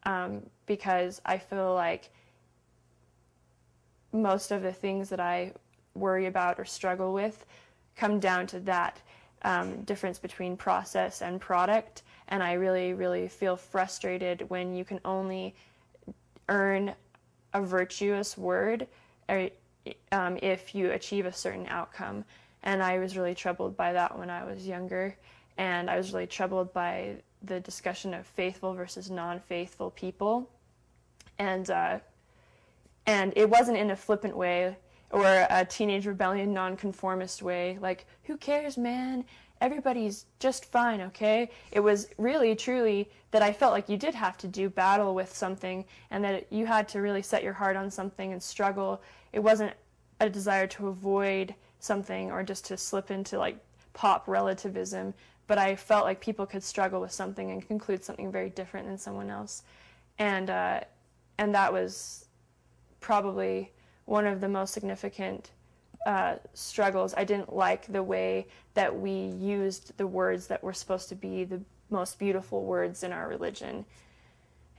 um, 0.04 0.42
because 0.66 1.22
I 1.25 1.38
feel 1.38 1.74
like 1.74 2.10
most 4.13 4.51
of 4.51 4.62
the 4.62 4.72
things 4.72 5.10
that 5.10 5.20
I 5.20 5.54
worry 5.96 6.27
about 6.27 6.60
or 6.60 6.66
struggle 6.66 7.13
with 7.13 7.46
come 7.96 8.20
down 8.20 8.48
to 8.48 8.60
that 8.62 9.01
um, 9.42 9.82
difference 9.84 10.20
between 10.20 10.56
process 10.56 11.22
and 11.22 11.42
product. 11.42 12.04
And 12.30 12.44
I 12.44 12.54
really, 12.54 12.94
really 12.94 13.28
feel 13.28 13.56
frustrated 13.56 14.50
when 14.50 14.76
you 14.76 14.84
can 14.84 15.00
only 15.06 15.56
earn 16.50 16.94
a 17.54 17.62
virtuous 17.62 18.38
word 18.38 18.88
or, 19.30 19.50
um, 20.12 20.38
if 20.42 20.76
you 20.76 20.92
achieve 20.92 21.26
a 21.26 21.34
certain 21.34 21.68
outcome. 21.68 22.26
And 22.64 22.84
I 22.84 23.00
was 23.00 23.18
really 23.18 23.36
troubled 23.36 23.78
by 23.78 23.94
that 23.94 24.18
when 24.18 24.30
I 24.30 24.44
was 24.44 24.68
younger. 24.68 25.16
And 25.58 25.90
I 25.90 25.98
was 25.98 26.14
really 26.14 26.28
troubled 26.28 26.74
by 26.74 27.18
the 27.44 27.60
discussion 27.60 28.14
of 28.14 28.26
faithful 28.26 28.74
versus 28.74 29.10
non-faithful 29.10 29.92
people, 29.92 30.50
and 31.38 31.70
uh, 31.70 32.00
and 33.06 33.34
it 33.36 33.50
wasn't 33.50 33.78
in 33.78 33.92
a 33.92 33.96
flippant 33.96 34.36
way 34.36 34.76
or 35.12 35.48
a 35.50 35.66
teenage 35.66 36.06
rebellion 36.06 36.54
nonconformist 36.54 37.42
way, 37.42 37.78
like 37.80 38.06
who 38.24 38.38
cares, 38.38 38.78
man? 38.78 39.24
Everybody's 39.60 40.26
just 40.40 40.66
fine, 40.66 41.02
okay? 41.02 41.50
It 41.72 41.80
was 41.80 42.10
really, 42.18 42.56
truly 42.56 43.10
that 43.32 43.42
I 43.42 43.52
felt 43.52 43.74
like 43.74 43.90
you 43.90 43.98
did 43.98 44.14
have 44.16 44.38
to 44.38 44.48
do 44.48 44.70
battle 44.70 45.16
with 45.16 45.36
something, 45.36 45.86
and 46.12 46.24
that 46.24 46.52
you 46.52 46.66
had 46.66 46.88
to 46.90 47.02
really 47.02 47.22
set 47.22 47.44
your 47.44 47.54
heart 47.54 47.76
on 47.76 47.90
something 47.90 48.34
and 48.34 48.42
struggle. 48.42 49.02
It 49.34 49.40
wasn't 49.40 49.74
a 50.20 50.30
desire 50.30 50.68
to 50.68 50.88
avoid 50.88 51.56
something 51.80 52.32
or 52.32 52.44
just 52.44 52.66
to 52.66 52.78
slip 52.78 53.12
into 53.12 53.38
like 53.38 53.58
pop 53.94 54.28
relativism, 54.28 55.14
but 55.48 55.58
I 55.58 55.76
felt 55.76 56.06
like 56.06 56.20
people 56.22 56.46
could 56.46 56.64
struggle 56.64 57.02
with 57.02 57.12
something 57.12 57.52
and 57.52 57.66
conclude 57.66 58.04
something 58.04 58.32
very 58.32 58.50
different 58.50 58.88
than 58.88 58.98
someone 58.98 59.30
else, 59.30 59.64
and 60.20 60.50
uh, 60.50 60.82
and 61.38 61.54
that 61.56 61.72
was 61.72 62.26
probably 63.00 63.72
one 64.06 64.26
of 64.26 64.42
the 64.42 64.50
most 64.50 64.74
significant 64.74 65.52
uh, 66.08 66.38
struggles. 66.54 67.14
I 67.18 67.26
didn't 67.26 67.54
like 67.54 67.86
the 67.92 68.02
way 68.02 68.48
that 68.74 68.98
we 68.98 69.12
used 69.12 69.96
the 69.98 70.08
words 70.08 70.48
that 70.48 70.64
were 70.64 70.74
supposed 70.74 71.10
to 71.10 71.16
be 71.16 71.44
the 71.44 71.62
most 71.90 72.18
beautiful 72.18 72.64
words 72.64 73.04
in 73.04 73.12
our 73.12 73.28
religion, 73.28 73.86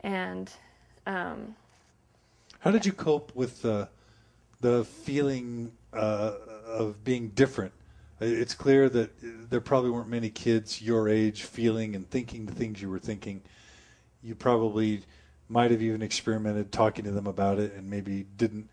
and. 0.03 0.51
Um, 1.07 1.55
How 2.61 2.71
did 2.71 2.85
you 2.85 2.93
cope 2.93 3.35
with 3.35 3.63
the 3.63 3.89
the 4.61 4.85
feeling 4.85 5.73
uh, 5.93 6.33
of 6.67 7.05
being 7.05 7.29
different? 7.29 7.73
It's 8.21 8.55
clear 8.55 8.89
that 8.89 9.11
there 9.51 9.61
probably 9.61 9.91
weren't 9.91 10.09
many 10.09 10.31
kids 10.31 10.83
your 10.83 11.09
age 11.09 11.45
feeling 11.45 11.95
and 11.95 12.09
thinking 12.11 12.47
the 12.47 12.55
things 12.55 12.83
you 12.83 12.91
were 12.91 12.99
thinking. 12.99 13.43
You 14.23 14.35
probably 14.35 15.03
might 15.49 15.71
have 15.71 15.83
even 15.83 16.03
experimented 16.03 16.73
talking 16.73 17.05
to 17.05 17.11
them 17.13 17.27
about 17.27 17.59
it 17.61 17.75
and 17.75 17.89
maybe 17.89 18.27
didn't 18.37 18.69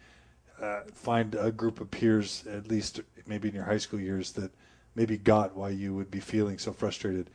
uh, 0.65 0.81
find 0.93 1.35
a 1.35 1.51
group 1.51 1.79
of 1.79 1.91
peers, 1.91 2.43
at 2.47 2.67
least 2.67 3.01
maybe 3.27 3.49
in 3.49 3.55
your 3.55 3.63
high 3.63 3.77
school 3.77 3.99
years, 3.99 4.31
that 4.33 4.51
maybe 4.95 5.17
got 5.17 5.55
why 5.55 5.69
you 5.69 5.93
would 5.93 6.09
be 6.09 6.19
feeling 6.19 6.57
so 6.57 6.73
frustrated. 6.73 7.29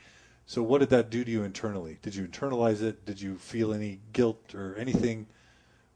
So, 0.47 0.63
what 0.63 0.79
did 0.79 0.91
that 0.91 1.11
do 1.11 1.23
to 1.23 1.31
you 1.31 1.45
internally? 1.45 1.99
Did 2.03 2.15
you 2.15 2.27
internalize 2.27 2.83
it? 2.83 3.07
Did 3.07 3.21
you 3.21 3.37
feel 3.37 3.73
any 3.73 4.01
guilt 4.13 4.55
or 4.55 4.75
anything? 4.77 5.27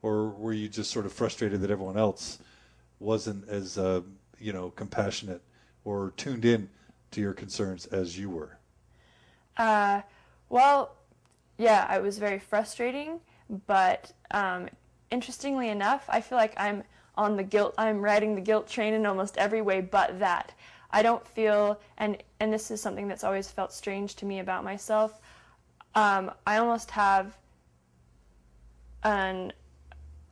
Or 0.02 0.28
were 0.28 0.52
you 0.52 0.68
just 0.68 0.90
sort 0.90 1.06
of 1.06 1.12
frustrated 1.12 1.60
that 1.62 1.70
everyone 1.70 1.96
else 1.96 2.38
wasn't 3.00 3.48
as, 3.48 3.78
uh, 3.78 4.02
you 4.38 4.52
know, 4.52 4.70
compassionate 4.70 5.42
or 5.84 6.12
tuned 6.16 6.44
in 6.44 6.68
to 7.10 7.20
your 7.20 7.32
concerns 7.32 7.86
as 7.86 8.18
you 8.18 8.30
were? 8.30 8.58
Uh, 9.56 10.02
well, 10.50 10.94
yeah, 11.56 11.92
it 11.94 12.02
was 12.02 12.18
very 12.18 12.38
frustrating, 12.38 13.20
but 13.66 14.12
um, 14.30 14.68
interestingly 15.10 15.70
enough, 15.70 16.04
I 16.08 16.20
feel 16.20 16.36
like 16.38 16.54
I'm 16.56 16.84
on 17.16 17.36
the 17.36 17.42
guilt. 17.42 17.74
I'm 17.78 18.00
riding 18.00 18.34
the 18.34 18.40
guilt 18.40 18.68
train 18.68 18.94
in 18.94 19.06
almost 19.06 19.36
every 19.36 19.62
way 19.62 19.80
but 19.80 20.18
that. 20.20 20.52
I 20.90 21.02
don't 21.02 21.26
feel, 21.26 21.80
and 21.98 22.18
and 22.40 22.52
this 22.52 22.70
is 22.70 22.80
something 22.80 23.08
that's 23.08 23.24
always 23.24 23.50
felt 23.50 23.72
strange 23.72 24.14
to 24.16 24.26
me 24.26 24.38
about 24.38 24.64
myself. 24.64 25.20
Um, 25.94 26.30
I 26.46 26.58
almost 26.58 26.90
have 26.92 27.36
an 29.02 29.52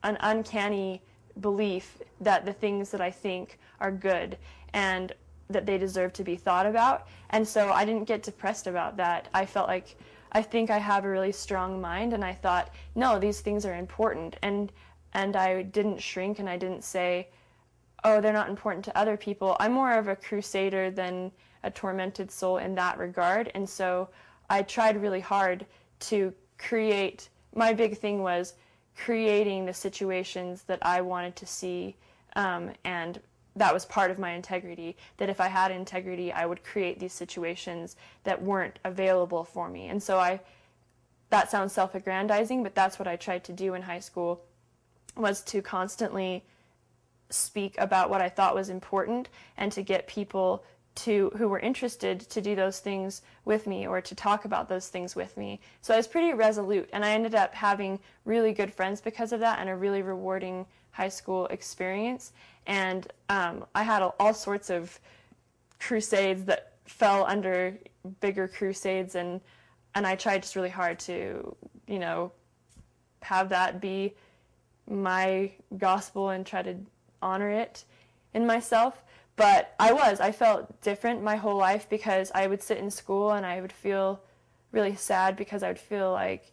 an 0.03 0.17
uncanny 0.21 1.03
belief 1.41 1.99
that 2.21 2.45
the 2.45 2.53
things 2.53 2.91
that 2.91 3.01
I 3.01 3.11
think 3.11 3.59
are 3.81 3.93
good 3.93 4.37
and 4.73 5.13
that 5.49 5.67
they 5.67 5.79
deserve 5.79 6.13
to 6.15 6.25
be 6.25 6.37
thought 6.37 6.67
about. 6.67 7.07
And 7.31 7.47
so 7.47 7.71
I 7.71 7.85
didn't 7.85 8.05
get 8.05 8.23
depressed 8.23 8.67
about 8.67 8.97
that. 8.97 9.29
I 9.35 9.47
felt 9.47 9.69
like 9.69 9.97
I 10.33 10.43
think 10.43 10.71
I 10.71 10.79
have 10.79 11.05
a 11.05 11.09
really 11.09 11.33
strong 11.33 11.81
mind 11.81 12.13
and 12.13 12.25
I 12.25 12.33
thought, 12.33 12.71
no, 12.95 13.19
these 13.19 13.41
things 13.41 13.67
are 13.67 13.75
important. 13.75 14.37
And 14.43 14.73
and 15.15 15.37
I 15.37 15.63
didn't 15.63 16.01
shrink 16.01 16.39
and 16.39 16.49
I 16.49 16.57
didn't 16.57 16.85
say, 16.85 17.29
oh, 18.05 18.21
they're 18.21 18.33
not 18.33 18.49
important 18.49 18.85
to 18.87 18.99
other 18.99 19.17
people. 19.17 19.57
I'm 19.61 19.73
more 19.73 19.93
of 19.93 20.09
a 20.09 20.17
crusader 20.17 20.91
than 20.91 21.31
a 21.63 21.71
tormented 21.71 22.31
soul 22.31 22.59
in 22.59 22.75
that 22.75 22.99
regard. 22.99 23.51
And 23.55 23.69
so 23.69 24.09
I 24.51 24.63
tried 24.63 25.01
really 25.01 25.21
hard 25.21 25.67
to 26.01 26.33
create, 26.59 27.29
my 27.55 27.73
big 27.73 27.99
thing 27.99 28.23
was 28.23 28.55
creating 28.97 29.65
the 29.65 29.75
situations 29.75 30.63
that 30.65 30.79
I 30.83 31.01
wanted 31.01 31.37
to 31.37 31.47
see. 31.47 31.97
Um, 32.35 32.71
and 32.85 33.21
that 33.55 33.73
was 33.73 33.85
part 33.85 34.11
of 34.11 34.19
my 34.19 34.33
integrity, 34.33 34.97
that 35.19 35.29
if 35.29 35.41
I 35.41 35.47
had 35.49 35.71
integrity, 35.71 36.33
I 36.33 36.47
would 36.47 36.65
create 36.65 36.99
these 36.99 37.13
situations 37.13 37.97
that 38.25 38.43
weren't 38.43 38.79
available 38.85 39.45
for 39.45 39.69
me. 39.69 39.89
And 39.89 40.03
so 40.03 40.19
I, 40.19 40.41
that 41.31 41.51
sounds 41.51 41.73
self 41.73 41.95
aggrandizing, 41.95 42.63
but 42.63 42.75
that's 42.75 42.99
what 42.99 43.07
I 43.07 43.17
tried 43.17 43.45
to 43.45 43.53
do 43.53 43.75
in 43.75 43.83
high 43.83 44.01
school 44.01 44.43
was 45.17 45.43
to 45.43 45.63
constantly 45.63 46.45
speak 47.31 47.75
about 47.79 48.11
what 48.11 48.21
I 48.21 48.29
thought 48.29 48.55
was 48.55 48.69
important 48.69 49.29
and 49.57 49.73
to 49.73 49.83
get 49.83 50.07
people 50.07 50.65
to 50.95 51.33
who 51.37 51.49
were 51.49 51.59
interested 51.59 52.21
to 52.21 52.41
do 52.41 52.55
those 52.55 52.79
things 52.79 53.23
with 53.45 53.67
me 53.67 53.87
or 53.87 54.01
to 54.01 54.15
talk 54.15 54.45
about 54.45 54.69
those 54.69 54.89
things 54.89 55.17
with 55.17 55.37
me. 55.37 55.61
So 55.81 55.95
I 55.95 55.97
was 55.97 56.07
pretty 56.07 56.35
resolute 56.35 56.89
and 56.93 57.05
I 57.05 57.13
ended 57.13 57.35
up 57.35 57.55
having 57.55 57.99
really 58.25 58.53
good 58.53 58.73
friends 58.73 59.01
because 59.01 59.33
of 59.33 59.41
that 59.41 59.59
and 59.59 59.71
a 59.71 59.77
really 59.77 60.03
rewarding 60.03 60.67
high 60.91 61.09
school 61.09 61.47
experience. 61.47 62.33
And 62.67 63.11
um, 63.31 63.65
I 63.75 63.83
had 63.83 64.03
all 64.21 64.35
sorts 64.35 64.69
of 64.69 64.99
crusades 65.81 66.45
that 66.45 66.75
fell 66.85 67.25
under 67.25 67.79
bigger 68.21 68.47
crusades 68.49 69.15
and 69.15 69.41
and 69.95 70.07
I 70.07 70.15
tried 70.15 70.41
just 70.43 70.57
really 70.57 70.71
hard 70.71 70.99
to, 71.01 71.55
you 71.87 71.99
know, 71.99 72.33
have 73.21 73.51
that 73.51 73.79
be 73.79 74.15
my 74.89 75.53
gospel 75.79 76.31
and 76.31 76.47
try 76.47 76.63
to 76.63 76.77
honor 77.21 77.51
it 77.51 77.85
in 78.35 78.47
myself. 78.47 79.03
But 79.37 79.75
I 79.79 79.93
was, 79.93 80.21
I 80.21 80.33
felt 80.33 80.81
different 80.83 81.23
my 81.23 81.37
whole 81.37 81.57
life 81.57 81.89
because 81.89 82.31
I 82.35 82.47
would 82.47 82.63
sit 82.63 82.79
in 82.79 82.91
school 82.91 83.33
and 83.33 83.47
I 83.47 83.61
would 83.61 83.73
feel 83.73 84.21
really 84.73 84.95
sad 84.95 85.37
because 85.37 85.63
I 85.63 85.69
would 85.69 85.79
feel 85.79 86.13
like 86.13 86.53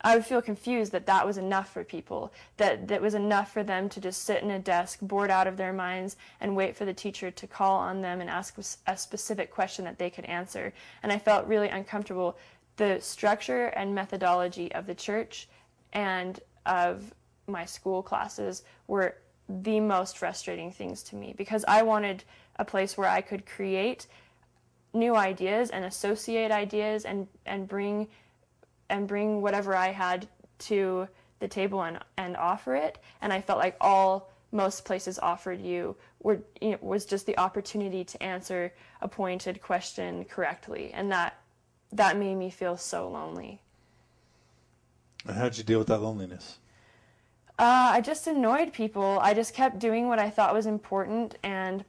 I 0.00 0.14
would 0.14 0.24
feel 0.24 0.40
confused 0.40 0.92
that 0.92 1.06
that 1.06 1.26
was 1.26 1.38
enough 1.38 1.72
for 1.72 1.82
people, 1.82 2.32
that 2.56 2.86
that 2.86 3.02
was 3.02 3.14
enough 3.14 3.52
for 3.52 3.64
them 3.64 3.88
to 3.88 4.00
just 4.00 4.22
sit 4.22 4.42
in 4.42 4.50
a 4.50 4.58
desk, 4.58 5.00
bored 5.02 5.30
out 5.30 5.48
of 5.48 5.56
their 5.56 5.72
minds, 5.72 6.16
and 6.40 6.54
wait 6.54 6.76
for 6.76 6.84
the 6.84 6.94
teacher 6.94 7.32
to 7.32 7.46
call 7.48 7.78
on 7.78 8.00
them 8.00 8.20
and 8.20 8.30
ask 8.30 8.56
a 8.86 8.96
specific 8.96 9.50
question 9.50 9.84
that 9.84 9.98
they 9.98 10.08
could 10.08 10.24
answer. 10.26 10.72
And 11.02 11.10
I 11.10 11.18
felt 11.18 11.48
really 11.48 11.68
uncomfortable. 11.68 12.36
The 12.76 13.00
structure 13.00 13.66
and 13.66 13.92
methodology 13.92 14.70
of 14.72 14.86
the 14.86 14.94
church 14.94 15.48
and 15.92 16.38
of 16.64 17.12
my 17.48 17.64
school 17.64 18.02
classes 18.02 18.62
were 18.86 19.16
the 19.48 19.80
most 19.80 20.18
frustrating 20.18 20.70
things 20.70 21.02
to 21.02 21.16
me 21.16 21.34
because 21.36 21.64
I 21.66 21.82
wanted 21.82 22.24
a 22.56 22.64
place 22.64 22.98
where 22.98 23.08
I 23.08 23.20
could 23.20 23.46
create 23.46 24.06
new 24.92 25.16
ideas 25.16 25.70
and 25.70 25.84
associate 25.84 26.50
ideas 26.50 27.04
and 27.04 27.26
and 27.46 27.66
bring 27.66 28.08
and 28.90 29.06
bring 29.06 29.40
whatever 29.40 29.74
I 29.74 29.88
had 29.88 30.28
to 30.60 31.08
the 31.40 31.48
table 31.48 31.82
and 31.82 31.98
and 32.16 32.36
offer 32.36 32.74
it 32.74 32.98
and 33.22 33.32
I 33.32 33.40
felt 33.40 33.58
like 33.58 33.76
all 33.80 34.30
most 34.50 34.84
places 34.84 35.18
offered 35.18 35.60
you 35.60 35.94
were 36.22 36.40
you 36.60 36.72
know, 36.72 36.78
was 36.80 37.04
just 37.04 37.26
the 37.26 37.38
opportunity 37.38 38.04
to 38.04 38.22
answer 38.22 38.72
a 39.00 39.08
pointed 39.08 39.62
question 39.62 40.24
correctly 40.24 40.90
and 40.92 41.10
that 41.12 41.38
that 41.92 42.18
made 42.18 42.34
me 42.34 42.50
feel 42.50 42.76
so 42.76 43.08
lonely. 43.08 43.60
And 45.26 45.36
how 45.36 45.44
did 45.44 45.58
you 45.58 45.64
deal 45.64 45.78
with 45.78 45.88
that 45.88 46.00
loneliness? 46.00 46.58
Uh, 47.58 47.90
I 47.92 48.00
just 48.00 48.28
annoyed 48.28 48.72
people. 48.72 49.18
I 49.20 49.34
just 49.34 49.52
kept 49.52 49.80
doing 49.80 50.06
what 50.06 50.20
I 50.20 50.30
thought 50.30 50.54
was 50.54 50.66
important, 50.66 51.36
and 51.42 51.84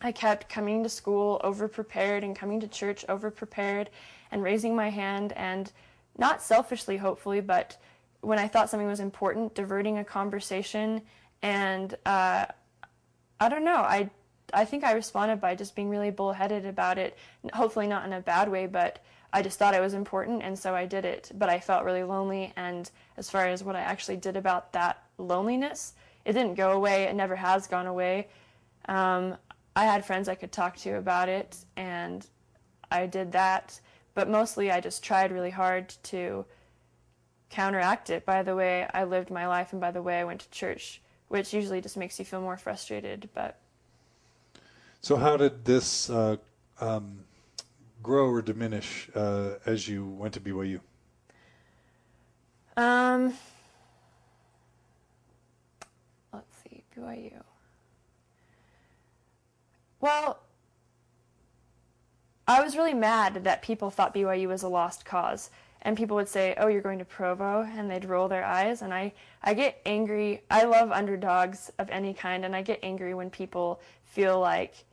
I 0.00 0.12
kept 0.12 0.48
coming 0.48 0.84
to 0.84 0.88
school 0.88 1.40
over 1.42 1.66
prepared 1.66 2.22
and 2.22 2.36
coming 2.36 2.60
to 2.60 2.68
church 2.68 3.04
over 3.08 3.30
prepared 3.30 3.90
and 4.30 4.42
raising 4.42 4.76
my 4.76 4.90
hand 4.90 5.32
and 5.32 5.72
not 6.16 6.42
selfishly, 6.42 6.96
hopefully, 6.96 7.40
but 7.40 7.76
when 8.20 8.38
I 8.38 8.46
thought 8.46 8.70
something 8.70 8.86
was 8.86 9.00
important, 9.00 9.54
diverting 9.54 9.98
a 9.98 10.04
conversation. 10.04 11.02
And 11.42 11.96
uh, 12.06 12.46
I 13.40 13.48
don't 13.48 13.64
know. 13.64 13.76
I 13.76 14.10
I 14.52 14.64
think 14.64 14.84
I 14.84 14.92
responded 14.92 15.40
by 15.40 15.56
just 15.56 15.74
being 15.74 15.88
really 15.88 16.10
bullheaded 16.10 16.64
about 16.66 16.98
it. 16.98 17.18
Hopefully 17.52 17.88
not 17.88 18.06
in 18.06 18.12
a 18.12 18.20
bad 18.20 18.48
way, 18.48 18.66
but 18.66 19.02
I 19.34 19.42
just 19.42 19.58
thought 19.58 19.74
it 19.74 19.80
was 19.80 19.94
important, 19.94 20.42
and 20.44 20.56
so 20.56 20.76
I 20.76 20.86
did 20.86 21.04
it. 21.04 21.32
But 21.34 21.48
I 21.48 21.58
felt 21.58 21.84
really 21.84 22.04
lonely, 22.04 22.52
and 22.54 22.88
as 23.16 23.28
far 23.28 23.46
as 23.46 23.64
what 23.64 23.74
I 23.74 23.80
actually 23.80 24.16
did 24.16 24.36
about 24.36 24.72
that 24.72 25.02
loneliness, 25.18 25.94
it 26.24 26.34
didn't 26.34 26.54
go 26.54 26.70
away. 26.70 27.02
It 27.02 27.16
never 27.16 27.34
has 27.34 27.66
gone 27.66 27.88
away. 27.88 28.28
Um, 28.86 29.36
I 29.74 29.86
had 29.86 30.06
friends 30.06 30.28
I 30.28 30.36
could 30.36 30.52
talk 30.52 30.76
to 30.78 30.98
about 30.98 31.28
it, 31.28 31.56
and 31.76 32.24
I 32.92 33.06
did 33.06 33.32
that. 33.32 33.80
But 34.14 34.30
mostly, 34.30 34.70
I 34.70 34.80
just 34.80 35.02
tried 35.02 35.32
really 35.32 35.50
hard 35.50 35.88
to 36.04 36.44
counteract 37.50 38.10
it 38.10 38.24
by 38.24 38.44
the 38.44 38.54
way 38.54 38.86
I 38.94 39.02
lived 39.02 39.30
my 39.30 39.48
life 39.48 39.72
and 39.72 39.80
by 39.80 39.90
the 39.90 40.02
way 40.02 40.20
I 40.20 40.24
went 40.24 40.42
to 40.42 40.50
church, 40.50 41.02
which 41.26 41.52
usually 41.52 41.80
just 41.80 41.96
makes 41.96 42.20
you 42.20 42.24
feel 42.24 42.40
more 42.40 42.56
frustrated. 42.56 43.28
But 43.34 43.58
so, 45.00 45.16
how 45.16 45.36
did 45.36 45.64
this 45.64 46.08
uh, 46.08 46.36
um, 46.80 47.24
grow 48.04 48.28
or 48.28 48.42
diminish 48.42 49.08
uh, 49.16 49.54
as 49.66 49.88
you 49.88 50.06
went 50.06 50.34
to 50.34 50.40
BYU? 50.40 50.78
Um, 52.76 53.34
let's 56.32 56.54
see, 56.62 56.84
BYU. 56.96 57.42
Well, 60.00 60.38
I 62.46 62.62
was 62.62 62.76
really 62.76 62.94
mad 62.94 63.44
that 63.44 63.62
people 63.62 63.90
thought 63.90 64.14
BYU 64.14 64.48
was 64.48 64.62
a 64.62 64.68
lost 64.68 65.04
cause. 65.04 65.50
And 65.80 65.98
people 65.98 66.16
would 66.16 66.28
say, 66.28 66.54
"Oh, 66.56 66.68
you're 66.68 66.80
going 66.80 66.98
to 66.98 67.04
Provo," 67.04 67.62
and 67.62 67.90
they'd 67.90 68.06
roll 68.06 68.26
their 68.26 68.44
eyes. 68.44 68.80
And 68.80 68.92
I, 68.92 69.12
I 69.42 69.52
get 69.52 69.82
angry. 69.84 70.42
I 70.50 70.64
love 70.64 70.90
underdogs 70.90 71.70
of 71.78 71.90
any 71.90 72.14
kind, 72.14 72.44
and 72.44 72.56
I 72.56 72.62
get 72.62 72.80
angry 72.82 73.12
when 73.12 73.28
people 73.28 73.80
feel 74.04 74.40
like 74.40 74.84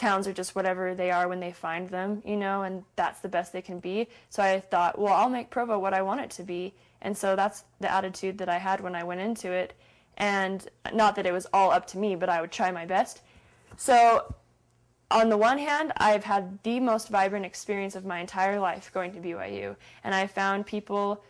towns 0.00 0.26
are 0.26 0.32
just 0.32 0.54
whatever 0.54 0.94
they 0.94 1.10
are 1.10 1.28
when 1.28 1.40
they 1.40 1.52
find 1.52 1.88
them, 1.90 2.22
you 2.24 2.36
know, 2.36 2.62
and 2.62 2.82
that's 2.96 3.20
the 3.20 3.28
best 3.28 3.52
they 3.52 3.60
can 3.60 3.78
be. 3.78 4.08
So 4.30 4.42
I 4.42 4.58
thought, 4.58 4.98
well, 4.98 5.12
I'll 5.12 5.28
make 5.28 5.50
Provo 5.50 5.78
what 5.78 5.92
I 5.92 6.00
want 6.00 6.22
it 6.22 6.30
to 6.30 6.42
be. 6.42 6.72
And 7.02 7.16
so 7.16 7.36
that's 7.36 7.64
the 7.80 7.92
attitude 7.92 8.38
that 8.38 8.48
I 8.48 8.56
had 8.56 8.80
when 8.80 8.94
I 8.94 9.04
went 9.04 9.20
into 9.20 9.52
it. 9.52 9.74
And 10.16 10.66
not 10.92 11.16
that 11.16 11.26
it 11.26 11.32
was 11.32 11.46
all 11.52 11.70
up 11.70 11.86
to 11.88 11.98
me, 11.98 12.14
but 12.16 12.30
I 12.30 12.40
would 12.40 12.50
try 12.50 12.70
my 12.70 12.86
best. 12.86 13.20
So 13.76 14.34
on 15.10 15.28
the 15.28 15.36
one 15.36 15.58
hand, 15.58 15.92
I've 15.98 16.24
had 16.24 16.62
the 16.62 16.80
most 16.80 17.08
vibrant 17.08 17.44
experience 17.44 17.94
of 17.94 18.06
my 18.06 18.20
entire 18.20 18.58
life 18.58 18.90
going 18.94 19.12
to 19.12 19.20
BYU, 19.20 19.76
and 20.04 20.14
I 20.14 20.26
found 20.26 20.66
people 20.66 21.24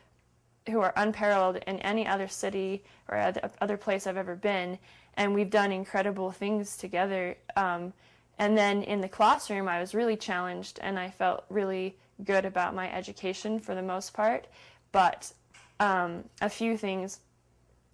who 0.68 0.80
are 0.80 0.92
unparalleled 0.96 1.56
in 1.66 1.78
any 1.80 2.06
other 2.06 2.28
city 2.28 2.84
or 3.08 3.32
other 3.60 3.76
place 3.76 4.06
I've 4.06 4.16
ever 4.18 4.36
been, 4.36 4.78
and 5.14 5.34
we've 5.34 5.50
done 5.50 5.72
incredible 5.72 6.30
things 6.30 6.76
together. 6.76 7.36
Um, 7.56 7.92
and 8.40 8.58
then 8.58 8.82
in 8.82 9.00
the 9.00 9.08
classroom, 9.08 9.68
I 9.68 9.78
was 9.78 9.94
really 9.94 10.16
challenged, 10.16 10.80
and 10.82 10.98
I 10.98 11.10
felt 11.10 11.44
really 11.50 11.96
good 12.24 12.44
about 12.44 12.74
my 12.74 12.90
education 12.92 13.60
for 13.60 13.74
the 13.74 13.82
most 13.82 14.12
part. 14.12 14.46
But 14.90 15.32
um, 15.78 16.24
a 16.40 16.48
few 16.48 16.76
things. 16.76 17.20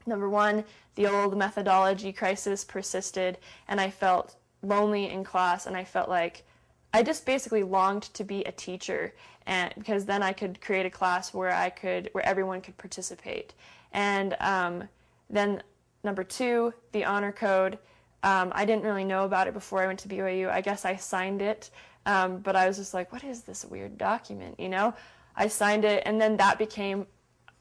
Number 0.07 0.31
one, 0.31 0.65
the 0.95 1.09
old 1.09 1.37
methodology 1.37 2.13
crisis 2.13 2.65
persisted, 2.65 3.39
and 3.67 3.81
I 3.81 3.91
felt 3.91 4.37
lonely 4.63 5.11
in 5.11 5.25
class 5.25 5.67
and 5.67 5.77
I 5.77 5.85
felt 5.85 6.09
like 6.09 6.45
I 6.93 7.03
just 7.03 7.27
basically 7.27 7.63
longed 7.63 8.05
to 8.15 8.25
be 8.25 8.43
a 8.45 8.53
teacher 8.53 9.15
and 9.47 9.73
because 9.77 10.07
then 10.07 10.23
I 10.23 10.33
could 10.33 10.61
create 10.61 10.87
a 10.87 10.91
class 10.91 11.35
where 11.35 11.53
I 11.53 11.71
could 11.71 12.09
where 12.13 12.25
everyone 12.25 12.61
could 12.61 12.79
participate. 12.79 13.53
And 13.93 14.37
um, 14.41 14.89
then 15.29 15.63
number 16.03 16.25
two, 16.25 16.73
the 16.93 17.05
honor 17.05 17.33
code. 17.33 17.79
Um, 18.27 18.51
I 18.57 18.65
didn't 18.65 18.83
really 18.83 19.05
know 19.05 19.25
about 19.25 19.47
it 19.47 19.55
before 19.55 19.81
I 19.81 19.87
went 19.87 20.01
to 20.01 20.09
BYU. 20.09 20.51
I 20.51 20.61
guess 20.61 20.85
I 20.85 20.97
signed 20.97 21.43
it, 21.43 21.71
um, 22.07 22.39
but 22.39 22.57
I 22.57 22.67
was 22.67 22.77
just 22.77 22.93
like, 22.93 23.13
what 23.13 23.23
is 23.23 23.43
this 23.43 23.65
weird 23.65 23.97
document? 23.97 24.59
You 24.59 24.69
know, 24.69 24.95
I 25.37 25.47
signed 25.47 25.85
it, 25.85 26.03
and 26.05 26.21
then 26.21 26.37
that 26.39 26.59
became 26.59 27.07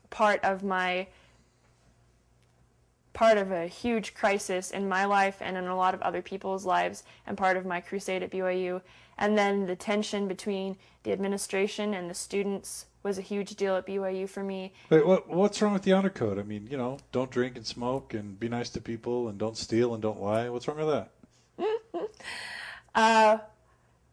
part 0.10 0.43
of 0.43 0.63
my 0.63 1.05
part 3.15 3.38
of 3.38 3.50
a 3.50 3.65
huge 3.65 4.13
crisis 4.13 4.69
in 4.69 4.88
my 4.88 5.05
life 5.05 5.38
and 5.39 5.57
in 5.57 5.65
a 5.65 5.75
lot 5.75 5.95
of 5.95 6.01
other 6.01 6.22
people's 6.22 6.65
lives 6.65 7.03
and 7.25 7.38
part 7.38 7.57
of 7.57 7.65
my 7.65 7.79
crusade 7.79 8.22
at 8.22 8.29
BYU. 8.29 8.81
And 9.17 9.38
then 9.38 9.65
the 9.65 9.75
tension 9.75 10.27
between 10.27 10.75
the 11.03 11.13
administration 11.13 11.93
and 11.93 12.10
the 12.10 12.13
students 12.13 12.86
was 13.01 13.17
a 13.17 13.22
huge 13.22 13.55
deal 13.55 13.77
at 13.77 13.88
BYU 13.88 14.27
for 14.27 14.43
me. 14.43 14.74
Wait, 14.89 15.07
what, 15.07 15.29
what's 15.29 15.62
wrong 15.62 15.72
with 15.72 15.84
the 15.84 15.93
honor 15.93 16.10
code? 16.10 16.38
I 16.38 16.43
mean, 16.43 16.67
you 16.69 16.77
know, 16.77 16.98
don't 17.13 17.31
drink 17.31 17.55
and 17.55 17.65
smoke 17.65 18.13
and 18.13 18.38
be 18.38 18.50
nice 18.50 18.69
to 18.72 18.81
people 18.81 19.29
and 19.29 19.38
don't 19.38 19.55
steal 19.55 19.93
and 19.93 20.01
don't 20.03 20.22
lie. 20.22 20.50
What's 20.50 20.67
wrong 20.67 20.77
with 20.77 21.07
that? 21.57 22.10
uh, 22.95 23.38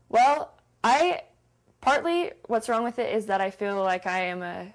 well, 0.09 0.53
I 0.85 1.23
partly 1.81 2.31
what's 2.47 2.69
wrong 2.69 2.85
with 2.85 3.01
it 3.01 3.13
is 3.13 3.27
that 3.27 3.41
I 3.41 3.51
feel 3.51 3.83
like 3.83 4.07
I 4.07 4.27
am 4.27 4.43
a 4.43 4.73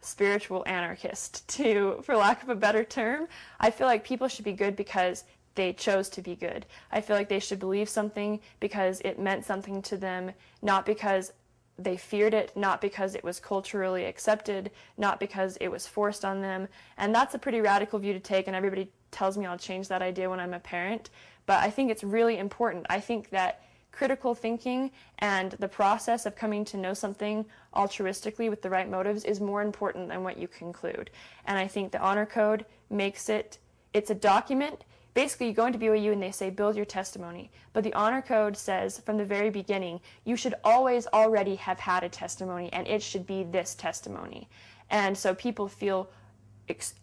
spiritual 0.00 0.64
anarchist 0.66 1.46
to 1.48 2.00
for 2.02 2.16
lack 2.16 2.42
of 2.42 2.48
a 2.48 2.54
better 2.54 2.84
term. 2.84 3.26
I 3.60 3.70
feel 3.70 3.86
like 3.86 4.04
people 4.04 4.28
should 4.28 4.44
be 4.44 4.52
good 4.52 4.76
because 4.76 5.24
they 5.54 5.72
chose 5.72 6.08
to 6.10 6.22
be 6.22 6.36
good. 6.36 6.66
I 6.92 7.00
feel 7.00 7.16
like 7.16 7.28
they 7.28 7.40
should 7.40 7.58
believe 7.58 7.88
something 7.88 8.40
because 8.60 9.00
it 9.00 9.18
meant 9.18 9.44
something 9.44 9.82
to 9.82 9.96
them 9.96 10.32
not 10.62 10.86
because 10.86 11.32
they 11.80 11.96
feared 11.96 12.34
it 12.34 12.56
not 12.56 12.80
because 12.80 13.14
it 13.14 13.22
was 13.22 13.38
culturally 13.38 14.04
accepted 14.04 14.70
not 14.96 15.20
because 15.20 15.56
it 15.60 15.68
was 15.68 15.86
forced 15.86 16.24
on 16.24 16.40
them. 16.40 16.68
And 16.96 17.14
that's 17.14 17.34
a 17.34 17.38
pretty 17.38 17.60
radical 17.60 17.98
view 17.98 18.12
to 18.12 18.20
take 18.20 18.46
and 18.46 18.56
everybody 18.56 18.90
tells 19.10 19.38
me 19.38 19.46
i'll 19.46 19.58
change 19.58 19.88
that 19.88 20.02
idea 20.02 20.30
when 20.30 20.40
i'm 20.40 20.54
a 20.54 20.60
parent. 20.60 21.10
But 21.46 21.58
i 21.62 21.70
think 21.70 21.90
it's 21.90 22.04
really 22.04 22.38
important. 22.38 22.86
I 22.88 23.00
think 23.00 23.30
that 23.30 23.62
critical 23.98 24.32
thinking 24.32 24.92
and 25.18 25.52
the 25.58 25.66
process 25.66 26.24
of 26.24 26.36
coming 26.36 26.64
to 26.64 26.76
know 26.76 26.94
something 26.94 27.44
altruistically 27.74 28.48
with 28.48 28.62
the 28.62 28.70
right 28.70 28.88
motives 28.88 29.24
is 29.24 29.40
more 29.40 29.60
important 29.60 30.08
than 30.08 30.22
what 30.22 30.38
you 30.38 30.46
conclude. 30.46 31.10
And 31.46 31.58
I 31.58 31.66
think 31.66 31.90
the 31.90 32.00
honor 32.00 32.24
code 32.24 32.64
makes 32.90 33.28
it, 33.28 33.58
it's 33.92 34.10
a 34.10 34.14
document. 34.14 34.84
Basically, 35.14 35.48
you 35.48 35.52
go 35.52 35.66
into 35.66 35.80
BYU 35.80 36.12
and 36.12 36.22
they 36.22 36.30
say, 36.30 36.48
build 36.48 36.76
your 36.76 36.84
testimony. 36.84 37.50
But 37.72 37.82
the 37.82 37.92
honor 37.94 38.22
code 38.22 38.56
says 38.56 39.00
from 39.00 39.16
the 39.16 39.24
very 39.24 39.50
beginning, 39.50 40.00
you 40.24 40.36
should 40.36 40.54
always 40.62 41.08
already 41.08 41.56
have 41.56 41.80
had 41.80 42.04
a 42.04 42.08
testimony, 42.08 42.72
and 42.72 42.86
it 42.86 43.02
should 43.02 43.26
be 43.26 43.42
this 43.42 43.74
testimony. 43.74 44.48
And 44.90 45.18
so 45.18 45.34
people 45.34 45.66
feel, 45.66 46.08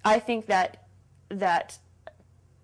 I 0.06 0.20
think 0.20 0.46
that 0.46 0.86
that 1.28 1.78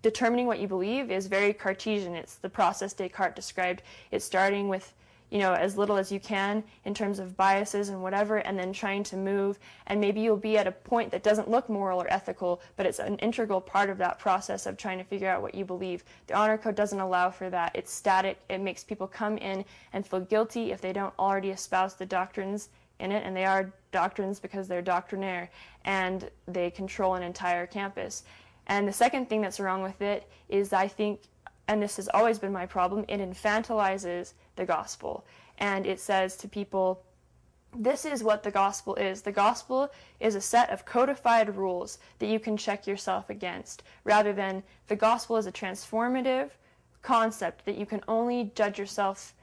determining 0.01 0.47
what 0.47 0.59
you 0.59 0.67
believe 0.67 1.11
is 1.11 1.27
very 1.27 1.53
Cartesian. 1.53 2.15
It's 2.15 2.35
the 2.35 2.49
process 2.49 2.93
Descartes 2.93 3.35
described. 3.35 3.83
It's 4.11 4.25
starting 4.25 4.67
with 4.67 4.93
you 5.31 5.39
know 5.39 5.53
as 5.53 5.77
little 5.77 5.97
as 5.97 6.11
you 6.11 6.19
can 6.19 6.63
in 6.85 6.93
terms 6.93 7.17
of 7.17 7.35
biases 7.37 7.89
and 7.89 8.03
whatever 8.03 8.37
and 8.37 8.59
then 8.59 8.71
trying 8.71 9.01
to 9.01 9.15
move 9.15 9.57
and 9.87 9.99
maybe 9.99 10.19
you'll 10.19 10.37
be 10.37 10.57
at 10.57 10.67
a 10.67 10.71
point 10.71 11.09
that 11.09 11.23
doesn't 11.23 11.49
look 11.49 11.69
moral 11.69 12.01
or 12.01 12.13
ethical 12.13 12.61
but 12.75 12.85
it's 12.85 12.99
an 12.99 13.17
integral 13.19 13.61
part 13.61 13.89
of 13.89 13.97
that 13.97 14.19
process 14.19 14.65
of 14.65 14.77
trying 14.77 14.97
to 14.97 15.05
figure 15.05 15.29
out 15.29 15.41
what 15.41 15.55
you 15.55 15.63
believe 15.63 16.03
the 16.27 16.33
honor 16.33 16.57
code 16.57 16.75
doesn't 16.75 16.99
allow 16.99 17.31
for 17.31 17.49
that 17.49 17.71
it's 17.73 17.93
static 17.93 18.37
it 18.49 18.59
makes 18.59 18.83
people 18.83 19.07
come 19.07 19.37
in 19.37 19.63
and 19.93 20.05
feel 20.05 20.19
guilty 20.19 20.73
if 20.73 20.81
they 20.81 20.91
don't 20.91 21.13
already 21.17 21.51
espouse 21.51 21.95
the 21.95 22.05
doctrines 22.05 22.67
in 22.99 23.11
it 23.11 23.25
and 23.25 23.35
they 23.35 23.45
are 23.45 23.71
doctrines 23.91 24.39
because 24.39 24.67
they're 24.67 24.81
doctrinaire 24.81 25.49
and 25.85 26.29
they 26.47 26.69
control 26.69 27.15
an 27.15 27.23
entire 27.23 27.65
campus 27.65 28.23
and 28.71 28.87
the 28.87 28.93
second 28.93 29.27
thing 29.27 29.41
that's 29.41 29.59
wrong 29.59 29.83
with 29.83 30.01
it 30.01 30.29
is 30.47 30.71
I 30.71 30.87
think, 30.87 31.19
and 31.67 31.83
this 31.83 31.97
has 31.97 32.07
always 32.13 32.39
been 32.39 32.53
my 32.53 32.65
problem, 32.65 33.03
it 33.09 33.19
infantilizes 33.19 34.31
the 34.55 34.63
gospel. 34.63 35.25
And 35.57 35.85
it 35.85 35.99
says 35.99 36.37
to 36.37 36.47
people, 36.47 37.03
this 37.75 38.05
is 38.05 38.23
what 38.23 38.43
the 38.43 38.49
gospel 38.49 38.95
is. 38.95 39.23
The 39.23 39.31
gospel 39.33 39.91
is 40.21 40.35
a 40.35 40.41
set 40.41 40.69
of 40.69 40.85
codified 40.85 41.53
rules 41.57 41.99
that 42.19 42.29
you 42.29 42.39
can 42.39 42.55
check 42.55 42.87
yourself 42.87 43.29
against, 43.29 43.83
rather 44.05 44.31
than 44.31 44.63
the 44.87 44.95
gospel 44.95 45.35
is 45.35 45.47
a 45.47 45.51
transformative 45.51 46.51
concept 47.01 47.65
that 47.65 47.77
you 47.77 47.85
can 47.85 48.01
only 48.07 48.53
judge 48.55 48.79
yourself 48.79 49.33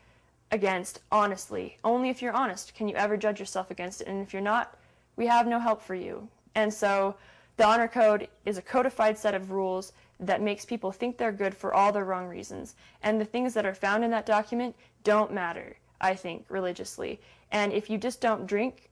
against 0.52 1.00
honestly. 1.12 1.76
Only 1.84 2.08
if 2.08 2.22
you're 2.22 2.32
honest 2.32 2.74
can 2.74 2.88
you 2.88 2.94
ever 2.94 3.18
judge 3.18 3.40
yourself 3.40 3.70
against 3.70 4.00
it. 4.00 4.08
And 4.08 4.22
if 4.22 4.32
you're 4.32 4.40
not, 4.40 4.78
we 5.16 5.26
have 5.26 5.46
no 5.46 5.58
help 5.58 5.82
for 5.82 5.94
you. 5.94 6.28
And 6.54 6.72
so 6.72 7.14
the 7.58 7.66
honor 7.66 7.88
code 7.88 8.28
is 8.46 8.56
a 8.56 8.62
codified 8.62 9.18
set 9.18 9.34
of 9.34 9.50
rules 9.50 9.92
that 10.20 10.40
makes 10.40 10.64
people 10.64 10.92
think 10.92 11.18
they're 11.18 11.32
good 11.32 11.54
for 11.54 11.74
all 11.74 11.92
the 11.92 12.02
wrong 12.02 12.26
reasons. 12.26 12.76
And 13.02 13.20
the 13.20 13.24
things 13.24 13.52
that 13.54 13.66
are 13.66 13.74
found 13.74 14.04
in 14.04 14.10
that 14.12 14.26
document 14.26 14.76
don't 15.02 15.34
matter, 15.34 15.76
I 16.00 16.14
think, 16.14 16.46
religiously. 16.48 17.20
And 17.50 17.72
if 17.72 17.90
you 17.90 17.98
just 17.98 18.20
don't 18.20 18.46
drink, 18.46 18.90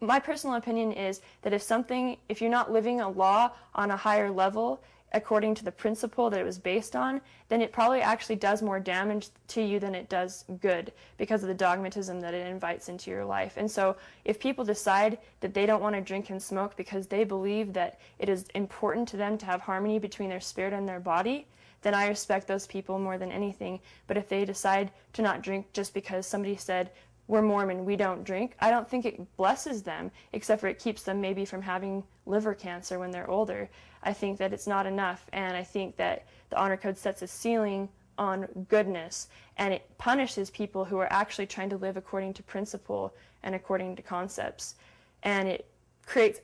my 0.00 0.18
personal 0.18 0.56
opinion 0.56 0.92
is 0.92 1.22
that 1.40 1.54
if 1.54 1.62
something, 1.62 2.18
if 2.28 2.40
you're 2.42 2.50
not 2.50 2.70
living 2.70 3.00
a 3.00 3.08
law 3.08 3.52
on 3.74 3.90
a 3.90 3.96
higher 3.96 4.30
level, 4.30 4.82
according 5.12 5.54
to 5.54 5.64
the 5.64 5.72
principle 5.72 6.28
that 6.28 6.40
it 6.40 6.44
was 6.44 6.58
based 6.58 6.96
on, 6.96 7.20
then 7.48 7.62
it 7.62 7.72
probably 7.72 8.00
actually 8.00 8.36
does 8.36 8.60
more 8.60 8.80
damage 8.80 9.28
to 9.48 9.62
you 9.62 9.78
than 9.78 9.94
it 9.94 10.08
does 10.08 10.44
good 10.60 10.92
because 11.16 11.42
of 11.42 11.48
the 11.48 11.54
dogmatism 11.54 12.20
that 12.20 12.34
it 12.34 12.46
invites 12.46 12.88
into 12.88 13.10
your 13.10 13.24
life. 13.24 13.54
And 13.56 13.70
so, 13.70 13.96
if 14.24 14.40
people 14.40 14.64
decide 14.64 15.18
that 15.40 15.54
they 15.54 15.64
don't 15.64 15.82
want 15.82 15.94
to 15.94 16.00
drink 16.00 16.30
and 16.30 16.42
smoke 16.42 16.76
because 16.76 17.06
they 17.06 17.24
believe 17.24 17.72
that 17.72 18.00
it 18.18 18.28
is 18.28 18.46
important 18.54 19.08
to 19.08 19.16
them 19.16 19.38
to 19.38 19.46
have 19.46 19.60
harmony 19.60 19.98
between 19.98 20.28
their 20.28 20.40
spirit 20.40 20.72
and 20.72 20.88
their 20.88 21.00
body, 21.00 21.46
then 21.82 21.94
I 21.94 22.08
respect 22.08 22.48
those 22.48 22.66
people 22.66 22.98
more 22.98 23.16
than 23.16 23.30
anything. 23.30 23.80
But 24.06 24.16
if 24.16 24.28
they 24.28 24.44
decide 24.44 24.90
to 25.12 25.22
not 25.22 25.42
drink 25.42 25.72
just 25.72 25.94
because 25.94 26.26
somebody 26.26 26.56
said, 26.56 26.90
we're 27.28 27.42
Mormon, 27.42 27.84
we 27.84 27.96
don't 27.96 28.24
drink, 28.24 28.54
I 28.60 28.70
don't 28.70 28.88
think 28.88 29.04
it 29.04 29.36
blesses 29.36 29.82
them, 29.82 30.10
except 30.32 30.60
for 30.60 30.68
it 30.68 30.78
keeps 30.78 31.02
them 31.02 31.20
maybe 31.20 31.44
from 31.44 31.62
having 31.62 32.04
liver 32.24 32.54
cancer 32.54 32.98
when 32.98 33.10
they're 33.10 33.30
older. 33.30 33.68
I 34.02 34.12
think 34.12 34.38
that 34.38 34.52
it's 34.52 34.66
not 34.66 34.86
enough, 34.86 35.26
and 35.32 35.56
I 35.56 35.64
think 35.64 35.96
that 35.96 36.26
the 36.50 36.58
honor 36.58 36.76
code 36.76 36.96
sets 36.96 37.22
a 37.22 37.26
ceiling 37.26 37.88
on 38.18 38.66
goodness, 38.68 39.28
and 39.58 39.74
it 39.74 39.90
punishes 39.98 40.50
people 40.50 40.84
who 40.84 40.98
are 40.98 41.12
actually 41.12 41.46
trying 41.46 41.70
to 41.70 41.76
live 41.76 41.96
according 41.96 42.34
to 42.34 42.42
principle 42.42 43.12
and 43.42 43.54
according 43.54 43.96
to 43.96 44.02
concepts, 44.02 44.76
and 45.22 45.48
it 45.48 45.66
creates 46.04 46.40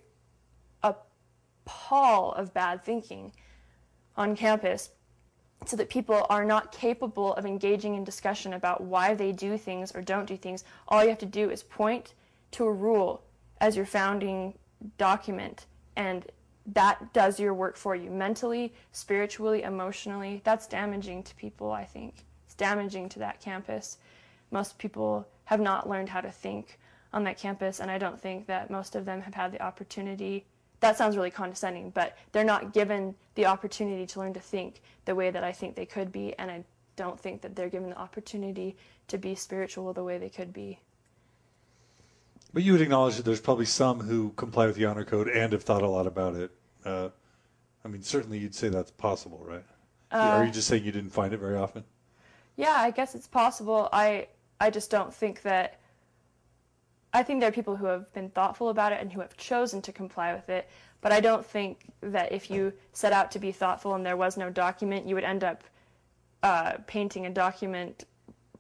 a 0.83 0.95
pall 1.65 2.33
of 2.33 2.53
bad 2.53 2.85
thinking 2.85 3.33
on 4.17 4.37
campus. 4.37 4.91
So 5.65 5.77
that 5.77 5.89
people 5.89 6.27
are 6.29 6.45
not 6.45 6.73
capable 6.73 7.35
of 7.35 7.47
engaging 7.47 7.95
in 7.95 8.05
discussion 8.05 8.53
about 8.55 8.83
why 8.83 9.15
they 9.15 9.33
do 9.33 9.57
things 9.57 9.93
or 9.95 10.03
don't 10.03 10.27
do 10.27 10.37
things. 10.37 10.65
All 10.89 11.03
you 11.03 11.11
have 11.11 11.19
to 11.19 11.27
do 11.27 11.51
is 11.51 11.63
point 11.63 12.15
to 12.53 12.65
a 12.65 12.73
rule 12.73 13.23
as 13.61 13.77
your 13.77 13.87
founding 13.87 14.55
document, 14.99 15.67
and 15.97 16.27
that 16.67 17.13
does 17.13 17.41
your 17.41 17.55
work 17.55 17.77
for 17.77 17.95
you 17.95 18.11
mentally, 18.11 18.73
spiritually, 18.93 19.63
emotionally. 19.63 20.41
That's 20.45 20.67
damaging 20.67 21.23
to 21.25 21.35
people, 21.35 21.73
I 21.73 21.85
think. 21.85 22.25
It's 22.47 22.55
damaging 22.55 23.09
to 23.11 23.19
that 23.21 23.41
campus. 23.41 23.99
Most 24.51 24.79
people 24.79 25.27
have 25.45 25.61
not 25.61 25.89
learned 25.89 26.09
how 26.09 26.21
to 26.21 26.31
think 26.31 26.79
on 27.13 27.25
that 27.25 27.39
campus, 27.39 27.81
and 27.81 27.91
I 27.91 27.99
don't 27.99 28.21
think 28.21 28.47
that 28.47 28.71
most 28.71 28.95
of 28.95 29.05
them 29.05 29.21
have 29.23 29.35
had 29.35 29.53
the 29.53 29.63
opportunity 29.63 30.47
that 30.83 30.99
sounds 30.99 31.17
really 31.17 31.31
condescending, 31.31 31.91
but 31.91 32.19
they're 32.33 32.45
not 32.45 32.73
given 32.73 33.15
the 33.37 33.47
opportunity 33.47 34.05
to 34.05 34.19
learn 34.19 34.35
to 34.35 34.41
think 34.41 34.83
the 35.05 35.15
way 35.15 35.31
that 35.31 35.45
I 35.45 35.53
think 35.53 35.77
they 35.77 35.87
could 35.87 36.13
be, 36.13 36.35
and 36.39 36.51
I 36.51 36.65
don't 36.97 37.19
think 37.19 37.41
that 37.43 37.55
they're 37.57 37.69
given 37.69 37.91
the 37.91 37.99
opportunity 37.99 38.77
to 39.09 39.17
be 39.17 39.35
spiritual 39.35 39.93
the 39.93 40.03
way 40.03 40.19
they 40.19 40.29
could 40.29 40.53
be. 40.53 40.81
But 42.53 42.65
you 42.65 42.73
would 42.73 42.81
acknowledge 42.81 43.17
that 43.17 43.25
there's 43.25 43.41
probably 43.41 43.65
some 43.65 44.01
who 44.01 44.31
comply 44.31 44.67
with 44.67 44.75
the 44.75 44.85
honor 44.85 45.05
code 45.05 45.29
and 45.29 45.53
have 45.53 45.63
thought 45.63 45.83
a 45.83 45.89
lot 45.89 46.07
about 46.07 46.35
it. 46.35 46.51
Uh, 46.85 47.09
I 47.85 47.89
mean, 47.89 48.03
certainly 48.03 48.39
you'd 48.39 48.55
say 48.55 48.69
that's 48.69 48.91
possible, 48.91 49.43
right? 49.49 49.65
Uh, 50.11 50.17
Are 50.17 50.45
you 50.45 50.51
just 50.51 50.67
saying 50.69 50.85
you 50.85 50.93
didn't 50.93 51.11
find 51.11 51.33
it 51.33 51.39
very 51.39 51.57
often? 51.57 51.85
Yeah, 52.57 52.75
I 52.77 52.91
guess 52.91 53.15
it's 53.15 53.29
possible. 53.29 53.89
I 53.93 54.27
I 54.61 54.69
just 54.69 54.91
don't 54.91 55.15
think 55.15 55.43
that 55.43 55.81
I 57.13 57.23
think 57.23 57.41
there 57.41 57.49
are 57.49 57.53
people 57.53 57.77
who 57.77 57.87
have 57.87 58.13
been 58.15 58.31
thoughtful 58.31 58.71
about 58.71 58.93
it 58.93 59.01
and 59.01 59.13
who 59.13 59.21
have 59.21 59.37
chosen 59.37 59.83
to 59.83 59.93
comply 59.93 60.33
with 60.33 60.49
it. 60.49 60.69
But 61.03 61.13
I 61.13 61.21
don't 61.21 61.45
think 61.45 61.91
that 62.01 62.33
if 62.33 62.51
you 62.51 62.73
set 62.93 63.13
out 63.13 63.31
to 63.33 63.39
be 63.39 63.53
thoughtful 63.53 63.95
and 63.95 64.07
there 64.07 64.17
was 64.17 64.37
no 64.37 64.51
document, 64.51 65.07
you 65.07 65.15
would 65.15 65.25
end 65.25 65.45
up 65.45 65.65
uh, 66.43 66.75
painting 66.87 67.27
a 67.27 67.31
document 67.31 68.05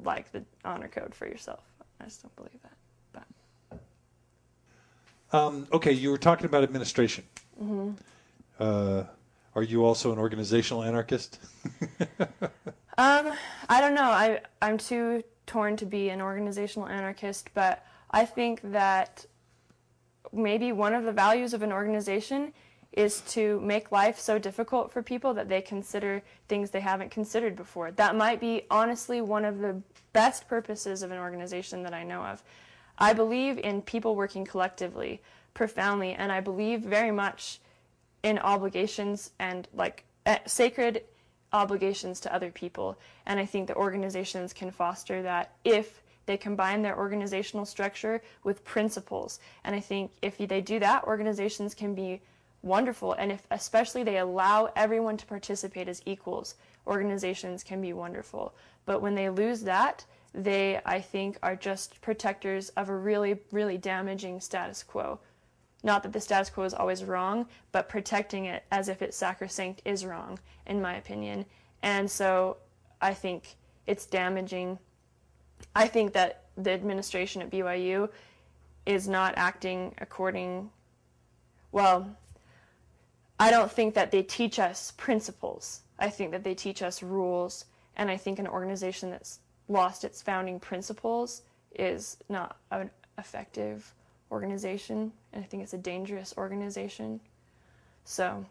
like 0.04 0.30
the 0.32 0.44
honor 0.64 0.88
code 0.88 1.14
for 1.14 1.26
yourself. 1.26 1.60
I 2.00 2.04
just 2.04 2.22
don't 2.22 2.34
believe 2.36 2.60
that. 2.62 3.26
But. 5.30 5.38
Um, 5.38 5.66
okay, 5.72 5.92
you 5.92 6.10
were 6.10 6.18
talking 6.18 6.46
about 6.46 6.62
administration. 6.62 7.24
Mm-hmm. 7.62 7.92
Uh, 8.58 9.04
are 9.54 9.62
you 9.62 9.84
also 9.84 10.12
an 10.12 10.18
organizational 10.18 10.82
anarchist? 10.82 11.38
um, 12.98 13.32
I 13.68 13.80
don't 13.80 13.94
know. 13.94 14.02
I 14.02 14.40
I'm 14.60 14.78
too 14.78 15.22
torn 15.46 15.76
to 15.76 15.86
be 15.86 16.08
an 16.08 16.20
organizational 16.20 16.88
anarchist, 16.88 17.50
but 17.54 17.84
I 18.12 18.24
think 18.24 18.60
that 18.72 19.26
maybe 20.32 20.72
one 20.72 20.94
of 20.94 21.04
the 21.04 21.12
values 21.12 21.54
of 21.54 21.62
an 21.62 21.72
organization 21.72 22.52
is 22.92 23.22
to 23.22 23.58
make 23.60 23.90
life 23.90 24.18
so 24.18 24.38
difficult 24.38 24.92
for 24.92 25.02
people 25.02 25.32
that 25.34 25.48
they 25.48 25.62
consider 25.62 26.22
things 26.48 26.70
they 26.70 26.80
haven't 26.80 27.10
considered 27.10 27.56
before. 27.56 27.90
That 27.90 28.16
might 28.16 28.38
be 28.38 28.62
honestly 28.70 29.22
one 29.22 29.46
of 29.46 29.60
the 29.60 29.80
best 30.12 30.46
purposes 30.46 31.02
of 31.02 31.10
an 31.10 31.18
organization 31.18 31.82
that 31.84 31.94
I 31.94 32.02
know 32.02 32.22
of. 32.22 32.42
I 32.98 33.14
believe 33.14 33.58
in 33.58 33.80
people 33.80 34.14
working 34.14 34.44
collectively 34.44 35.22
profoundly, 35.54 36.12
and 36.12 36.30
I 36.30 36.40
believe 36.40 36.82
very 36.82 37.10
much 37.10 37.60
in 38.22 38.38
obligations 38.38 39.30
and 39.38 39.66
like 39.74 40.04
uh, 40.26 40.36
sacred 40.46 41.02
obligations 41.52 42.20
to 42.20 42.34
other 42.34 42.50
people. 42.50 42.98
And 43.26 43.40
I 43.40 43.46
think 43.46 43.68
that 43.68 43.76
organizations 43.76 44.52
can 44.52 44.70
foster 44.70 45.22
that 45.22 45.52
if 45.64 46.01
they 46.26 46.36
combine 46.36 46.82
their 46.82 46.98
organizational 46.98 47.64
structure 47.64 48.22
with 48.44 48.64
principles. 48.64 49.40
And 49.64 49.74
I 49.74 49.80
think 49.80 50.12
if 50.22 50.38
they 50.38 50.60
do 50.60 50.78
that, 50.78 51.04
organizations 51.04 51.74
can 51.74 51.94
be 51.94 52.20
wonderful. 52.62 53.12
And 53.14 53.32
if 53.32 53.46
especially 53.50 54.02
they 54.02 54.18
allow 54.18 54.70
everyone 54.76 55.16
to 55.16 55.26
participate 55.26 55.88
as 55.88 56.02
equals, 56.06 56.54
organizations 56.86 57.62
can 57.62 57.80
be 57.80 57.92
wonderful. 57.92 58.54
But 58.86 59.02
when 59.02 59.14
they 59.14 59.28
lose 59.28 59.62
that, 59.62 60.04
they, 60.34 60.80
I 60.86 61.00
think, 61.00 61.38
are 61.42 61.56
just 61.56 62.00
protectors 62.00 62.70
of 62.70 62.88
a 62.88 62.96
really, 62.96 63.38
really 63.50 63.76
damaging 63.76 64.40
status 64.40 64.82
quo. 64.82 65.18
Not 65.82 66.02
that 66.04 66.12
the 66.12 66.20
status 66.20 66.48
quo 66.48 66.64
is 66.64 66.74
always 66.74 67.04
wrong, 67.04 67.46
but 67.72 67.88
protecting 67.88 68.46
it 68.46 68.64
as 68.70 68.88
if 68.88 69.02
it's 69.02 69.16
sacrosanct 69.16 69.82
is 69.84 70.06
wrong, 70.06 70.38
in 70.66 70.80
my 70.80 70.94
opinion. 70.94 71.44
And 71.82 72.10
so 72.10 72.58
I 73.00 73.12
think 73.12 73.56
it's 73.86 74.06
damaging 74.06 74.78
I 75.74 75.86
think 75.86 76.12
that 76.12 76.44
the 76.56 76.70
administration 76.72 77.42
at 77.42 77.50
BYU 77.50 78.08
is 78.86 79.08
not 79.08 79.34
acting 79.36 79.94
according 79.98 80.70
well 81.70 82.08
I 83.38 83.50
don't 83.50 83.72
think 83.72 83.94
that 83.94 84.12
they 84.12 84.22
teach 84.22 84.60
us 84.60 84.92
principles. 84.96 85.80
I 85.98 86.10
think 86.10 86.30
that 86.30 86.44
they 86.44 86.54
teach 86.54 86.82
us 86.82 87.02
rules 87.02 87.64
and 87.96 88.10
I 88.10 88.16
think 88.16 88.38
an 88.38 88.46
organization 88.46 89.10
that's 89.10 89.40
lost 89.68 90.04
its 90.04 90.22
founding 90.22 90.60
principles 90.60 91.42
is 91.74 92.18
not 92.28 92.56
an 92.70 92.90
effective 93.18 93.92
organization 94.30 95.12
and 95.32 95.44
I 95.44 95.46
think 95.46 95.62
it's 95.62 95.72
a 95.72 95.78
dangerous 95.78 96.34
organization. 96.36 97.20
So 98.04 98.44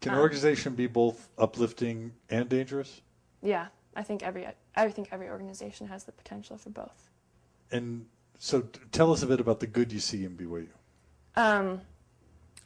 can 0.00 0.12
um, 0.12 0.20
organization 0.20 0.74
be 0.74 0.86
both 0.86 1.28
uplifting 1.38 2.12
and 2.30 2.48
dangerous? 2.48 3.00
Yeah. 3.42 3.66
I 3.96 4.02
think 4.02 4.22
every 4.22 4.46
I 4.76 4.88
think 4.90 5.08
every 5.10 5.28
organization 5.28 5.88
has 5.88 6.04
the 6.04 6.12
potential 6.12 6.58
for 6.58 6.70
both. 6.70 7.10
And 7.72 8.06
so, 8.38 8.60
tell 8.92 9.12
us 9.12 9.22
a 9.22 9.26
bit 9.26 9.40
about 9.40 9.60
the 9.60 9.66
good 9.66 9.92
you 9.92 9.98
see 9.98 10.24
in 10.24 10.36
BYU. 10.36 10.68
Um, 11.34 11.80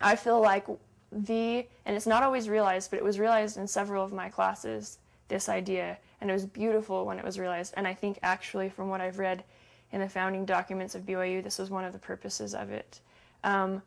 I 0.00 0.16
feel 0.16 0.40
like 0.40 0.66
the 1.12 1.66
and 1.86 1.96
it's 1.96 2.06
not 2.06 2.22
always 2.22 2.48
realized, 2.48 2.90
but 2.90 2.98
it 2.98 3.04
was 3.04 3.18
realized 3.18 3.56
in 3.56 3.66
several 3.66 4.04
of 4.04 4.12
my 4.12 4.28
classes. 4.28 4.98
This 5.28 5.48
idea, 5.48 5.96
and 6.20 6.28
it 6.28 6.32
was 6.32 6.44
beautiful 6.44 7.06
when 7.06 7.18
it 7.18 7.24
was 7.24 7.38
realized. 7.38 7.74
And 7.76 7.86
I 7.86 7.94
think 7.94 8.18
actually, 8.22 8.68
from 8.68 8.88
what 8.88 9.00
I've 9.00 9.20
read 9.20 9.44
in 9.92 10.00
the 10.00 10.08
founding 10.08 10.44
documents 10.44 10.96
of 10.96 11.02
BYU, 11.06 11.42
this 11.42 11.58
was 11.58 11.70
one 11.70 11.84
of 11.84 11.92
the 11.92 12.00
purposes 12.00 12.52
of 12.52 12.70
it. 12.70 13.00
Um, 13.44 13.80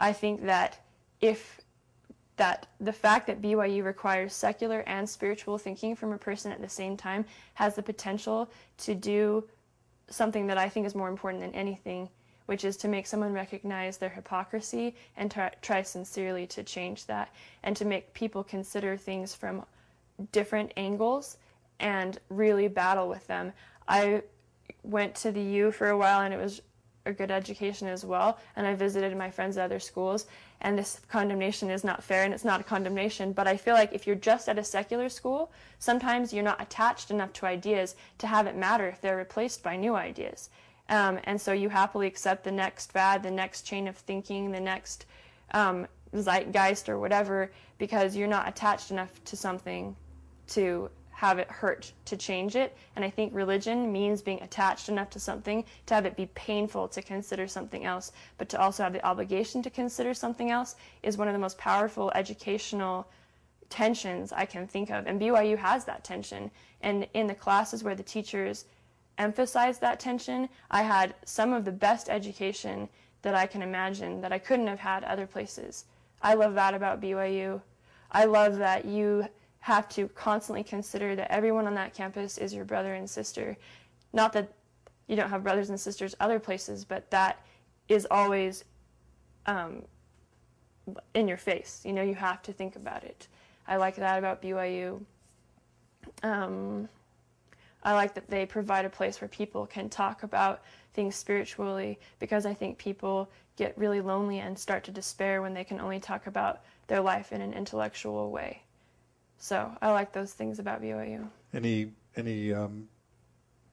I 0.00 0.14
think 0.14 0.44
that 0.46 0.80
if 1.20 1.60
that 2.42 2.66
the 2.80 2.92
fact 2.92 3.28
that 3.28 3.40
BYU 3.40 3.84
requires 3.84 4.32
secular 4.32 4.80
and 4.88 5.08
spiritual 5.08 5.58
thinking 5.58 5.94
from 5.94 6.12
a 6.12 6.18
person 6.18 6.50
at 6.50 6.60
the 6.60 6.68
same 6.68 6.96
time 6.96 7.24
has 7.54 7.76
the 7.76 7.82
potential 7.84 8.50
to 8.78 8.96
do 8.96 9.44
something 10.08 10.48
that 10.48 10.58
I 10.58 10.68
think 10.68 10.84
is 10.84 10.96
more 10.96 11.08
important 11.08 11.40
than 11.40 11.54
anything, 11.54 12.08
which 12.46 12.64
is 12.64 12.76
to 12.78 12.88
make 12.88 13.06
someone 13.06 13.32
recognize 13.32 13.96
their 13.96 14.08
hypocrisy 14.08 14.96
and 15.16 15.30
try, 15.30 15.52
try 15.62 15.82
sincerely 15.82 16.44
to 16.48 16.64
change 16.64 17.06
that, 17.06 17.32
and 17.62 17.76
to 17.76 17.84
make 17.84 18.12
people 18.12 18.42
consider 18.42 18.96
things 18.96 19.36
from 19.36 19.64
different 20.32 20.72
angles 20.76 21.36
and 21.78 22.18
really 22.28 22.66
battle 22.66 23.08
with 23.08 23.24
them. 23.28 23.52
I 23.86 24.20
went 24.82 25.14
to 25.14 25.30
the 25.30 25.40
U 25.40 25.70
for 25.70 25.90
a 25.90 25.96
while 25.96 26.22
and 26.22 26.34
it 26.34 26.38
was 26.38 26.60
a 27.06 27.12
good 27.12 27.30
education 27.30 27.88
as 27.88 28.04
well. 28.04 28.38
And 28.56 28.66
I 28.66 28.74
visited 28.74 29.16
my 29.16 29.30
friends 29.30 29.56
at 29.56 29.64
other 29.64 29.80
schools, 29.80 30.26
and 30.62 30.78
this 30.78 31.00
condemnation 31.08 31.70
is 31.70 31.84
not 31.84 32.02
fair 32.02 32.24
and 32.24 32.32
it's 32.32 32.44
not 32.44 32.60
a 32.60 32.64
condemnation. 32.64 33.32
But 33.32 33.46
I 33.48 33.56
feel 33.56 33.74
like 33.74 33.92
if 33.92 34.06
you're 34.06 34.16
just 34.16 34.48
at 34.48 34.58
a 34.58 34.64
secular 34.64 35.08
school, 35.08 35.52
sometimes 35.78 36.32
you're 36.32 36.44
not 36.44 36.62
attached 36.62 37.10
enough 37.10 37.32
to 37.34 37.46
ideas 37.46 37.96
to 38.18 38.26
have 38.26 38.46
it 38.46 38.56
matter 38.56 38.88
if 38.88 39.00
they're 39.00 39.16
replaced 39.16 39.62
by 39.62 39.76
new 39.76 39.94
ideas. 39.94 40.50
Um, 40.88 41.18
and 41.24 41.40
so 41.40 41.52
you 41.52 41.68
happily 41.68 42.06
accept 42.06 42.44
the 42.44 42.52
next 42.52 42.92
fad, 42.92 43.22
the 43.22 43.30
next 43.30 43.62
chain 43.62 43.88
of 43.88 43.96
thinking, 43.96 44.52
the 44.52 44.60
next 44.60 45.06
um, 45.52 45.86
zeitgeist 46.14 46.88
or 46.88 46.98
whatever, 46.98 47.50
because 47.78 48.14
you're 48.14 48.28
not 48.28 48.48
attached 48.48 48.90
enough 48.90 49.12
to 49.24 49.36
something 49.36 49.96
to 50.48 50.90
have 51.22 51.38
it 51.38 51.48
hurt 51.48 51.92
to 52.04 52.16
change 52.16 52.56
it. 52.56 52.76
And 52.96 53.04
I 53.04 53.08
think 53.08 53.32
religion 53.32 53.92
means 53.92 54.20
being 54.20 54.42
attached 54.42 54.88
enough 54.88 55.08
to 55.10 55.20
something 55.20 55.64
to 55.86 55.94
have 55.94 56.04
it 56.04 56.16
be 56.16 56.26
painful 56.34 56.88
to 56.88 57.00
consider 57.00 57.46
something 57.46 57.84
else, 57.84 58.10
but 58.38 58.48
to 58.48 58.60
also 58.60 58.82
have 58.82 58.92
the 58.92 59.06
obligation 59.06 59.62
to 59.62 59.70
consider 59.70 60.14
something 60.14 60.50
else 60.50 60.74
is 61.04 61.16
one 61.16 61.28
of 61.28 61.32
the 61.32 61.38
most 61.38 61.58
powerful 61.58 62.10
educational 62.16 63.06
tensions 63.70 64.32
I 64.32 64.46
can 64.46 64.66
think 64.66 64.90
of. 64.90 65.06
And 65.06 65.20
BYU 65.20 65.56
has 65.58 65.84
that 65.84 66.02
tension. 66.02 66.50
And 66.80 67.06
in 67.14 67.28
the 67.28 67.36
classes 67.36 67.84
where 67.84 67.94
the 67.94 68.02
teachers 68.02 68.64
emphasize 69.16 69.78
that 69.78 70.00
tension, 70.00 70.48
I 70.72 70.82
had 70.82 71.14
some 71.24 71.52
of 71.52 71.64
the 71.64 71.70
best 71.70 72.08
education 72.08 72.88
that 73.22 73.36
I 73.36 73.46
can 73.46 73.62
imagine 73.62 74.20
that 74.22 74.32
I 74.32 74.40
couldn't 74.40 74.66
have 74.66 74.80
had 74.80 75.04
other 75.04 75.28
places. 75.28 75.84
I 76.20 76.34
love 76.34 76.54
that 76.54 76.74
about 76.74 77.00
BYU. 77.00 77.60
I 78.10 78.24
love 78.24 78.56
that 78.56 78.84
you 78.84 79.28
have 79.62 79.88
to 79.88 80.08
constantly 80.08 80.64
consider 80.64 81.14
that 81.14 81.30
everyone 81.30 81.68
on 81.68 81.74
that 81.74 81.94
campus 81.94 82.36
is 82.36 82.52
your 82.52 82.64
brother 82.64 82.94
and 82.94 83.08
sister. 83.08 83.56
Not 84.12 84.32
that 84.32 84.52
you 85.06 85.14
don't 85.14 85.30
have 85.30 85.44
brothers 85.44 85.70
and 85.70 85.78
sisters 85.78 86.16
other 86.18 86.40
places, 86.40 86.84
but 86.84 87.08
that 87.12 87.40
is 87.88 88.04
always 88.10 88.64
um, 89.46 89.82
in 91.14 91.28
your 91.28 91.36
face. 91.36 91.80
You 91.84 91.92
know, 91.92 92.02
you 92.02 92.16
have 92.16 92.42
to 92.42 92.52
think 92.52 92.74
about 92.74 93.04
it. 93.04 93.28
I 93.68 93.76
like 93.76 93.94
that 93.96 94.18
about 94.18 94.42
BYU. 94.42 95.00
Um, 96.24 96.88
I 97.84 97.94
like 97.94 98.14
that 98.14 98.28
they 98.28 98.46
provide 98.46 98.84
a 98.84 98.90
place 98.90 99.20
where 99.20 99.28
people 99.28 99.66
can 99.66 99.88
talk 99.88 100.24
about 100.24 100.62
things 100.92 101.14
spiritually 101.14 102.00
because 102.18 102.46
I 102.46 102.54
think 102.54 102.78
people 102.78 103.30
get 103.56 103.78
really 103.78 104.00
lonely 104.00 104.40
and 104.40 104.58
start 104.58 104.82
to 104.84 104.90
despair 104.90 105.40
when 105.40 105.54
they 105.54 105.62
can 105.62 105.80
only 105.80 106.00
talk 106.00 106.26
about 106.26 106.62
their 106.88 107.00
life 107.00 107.30
in 107.30 107.40
an 107.40 107.52
intellectual 107.52 108.32
way. 108.32 108.62
So 109.42 109.76
I 109.82 109.90
like 109.90 110.12
those 110.12 110.32
things 110.32 110.60
about 110.60 110.80
BYU. 110.80 111.28
Any 111.52 111.90
any 112.14 112.52
um, 112.52 112.86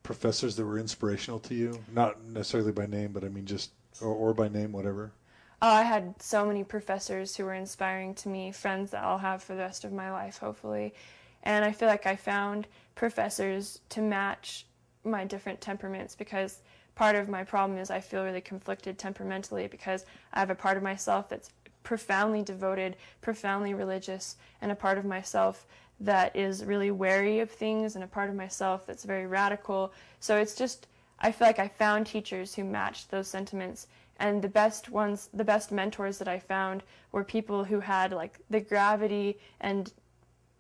professors 0.01 0.55
that 0.55 0.65
were 0.65 0.79
inspirational 0.79 1.39
to 1.41 1.53
you? 1.53 1.79
Not 1.93 2.23
necessarily 2.23 2.71
by 2.71 2.87
name, 2.87 3.11
but 3.11 3.23
I 3.23 3.29
mean 3.29 3.45
just 3.45 3.69
or, 4.01 4.07
or 4.07 4.33
by 4.33 4.47
name, 4.47 4.71
whatever. 4.71 5.11
Oh, 5.61 5.69
I 5.69 5.83
had 5.83 6.15
so 6.19 6.43
many 6.43 6.63
professors 6.63 7.35
who 7.35 7.45
were 7.45 7.53
inspiring 7.53 8.15
to 8.15 8.29
me, 8.29 8.51
friends 8.51 8.89
that 8.89 9.03
I'll 9.03 9.19
have 9.19 9.43
for 9.43 9.53
the 9.53 9.59
rest 9.59 9.83
of 9.83 9.93
my 9.93 10.11
life, 10.11 10.39
hopefully. 10.39 10.95
And 11.43 11.63
I 11.63 11.71
feel 11.71 11.87
like 11.87 12.07
I 12.07 12.15
found 12.15 12.65
professors 12.95 13.79
to 13.89 14.01
match 14.01 14.65
my 15.03 15.23
different 15.23 15.61
temperaments 15.61 16.15
because 16.15 16.63
part 16.95 17.15
of 17.15 17.29
my 17.29 17.43
problem 17.43 17.77
is 17.77 17.91
I 17.91 17.99
feel 17.99 18.23
really 18.23 18.41
conflicted 18.41 18.97
temperamentally 18.97 19.67
because 19.67 20.05
I 20.33 20.39
have 20.39 20.49
a 20.49 20.55
part 20.55 20.77
of 20.77 20.83
myself 20.83 21.29
that's 21.29 21.51
profoundly 21.83 22.41
devoted, 22.41 22.95
profoundly 23.21 23.73
religious, 23.73 24.37
and 24.61 24.71
a 24.71 24.75
part 24.75 24.97
of 24.97 25.05
myself 25.05 25.65
that 25.99 26.35
is 26.35 26.65
really 26.65 26.91
wary 26.91 27.39
of 27.39 27.51
things, 27.51 27.95
and 27.95 28.03
a 28.03 28.07
part 28.07 28.29
of 28.29 28.35
myself 28.35 28.85
that's 28.85 29.03
very 29.03 29.27
radical. 29.27 29.91
So 30.19 30.37
it's 30.37 30.55
just, 30.55 30.87
I 31.19 31.31
feel 31.31 31.47
like 31.47 31.59
I 31.59 31.67
found 31.67 32.07
teachers 32.07 32.55
who 32.55 32.63
matched 32.63 33.11
those 33.11 33.27
sentiments 33.27 33.87
and 34.19 34.41
the 34.41 34.49
best 34.49 34.89
ones 34.89 35.29
the 35.33 35.43
best 35.43 35.71
mentors 35.71 36.17
that 36.17 36.27
i 36.27 36.37
found 36.37 36.83
were 37.11 37.23
people 37.23 37.63
who 37.63 37.79
had 37.79 38.11
like 38.11 38.39
the 38.49 38.59
gravity 38.59 39.37
and 39.61 39.93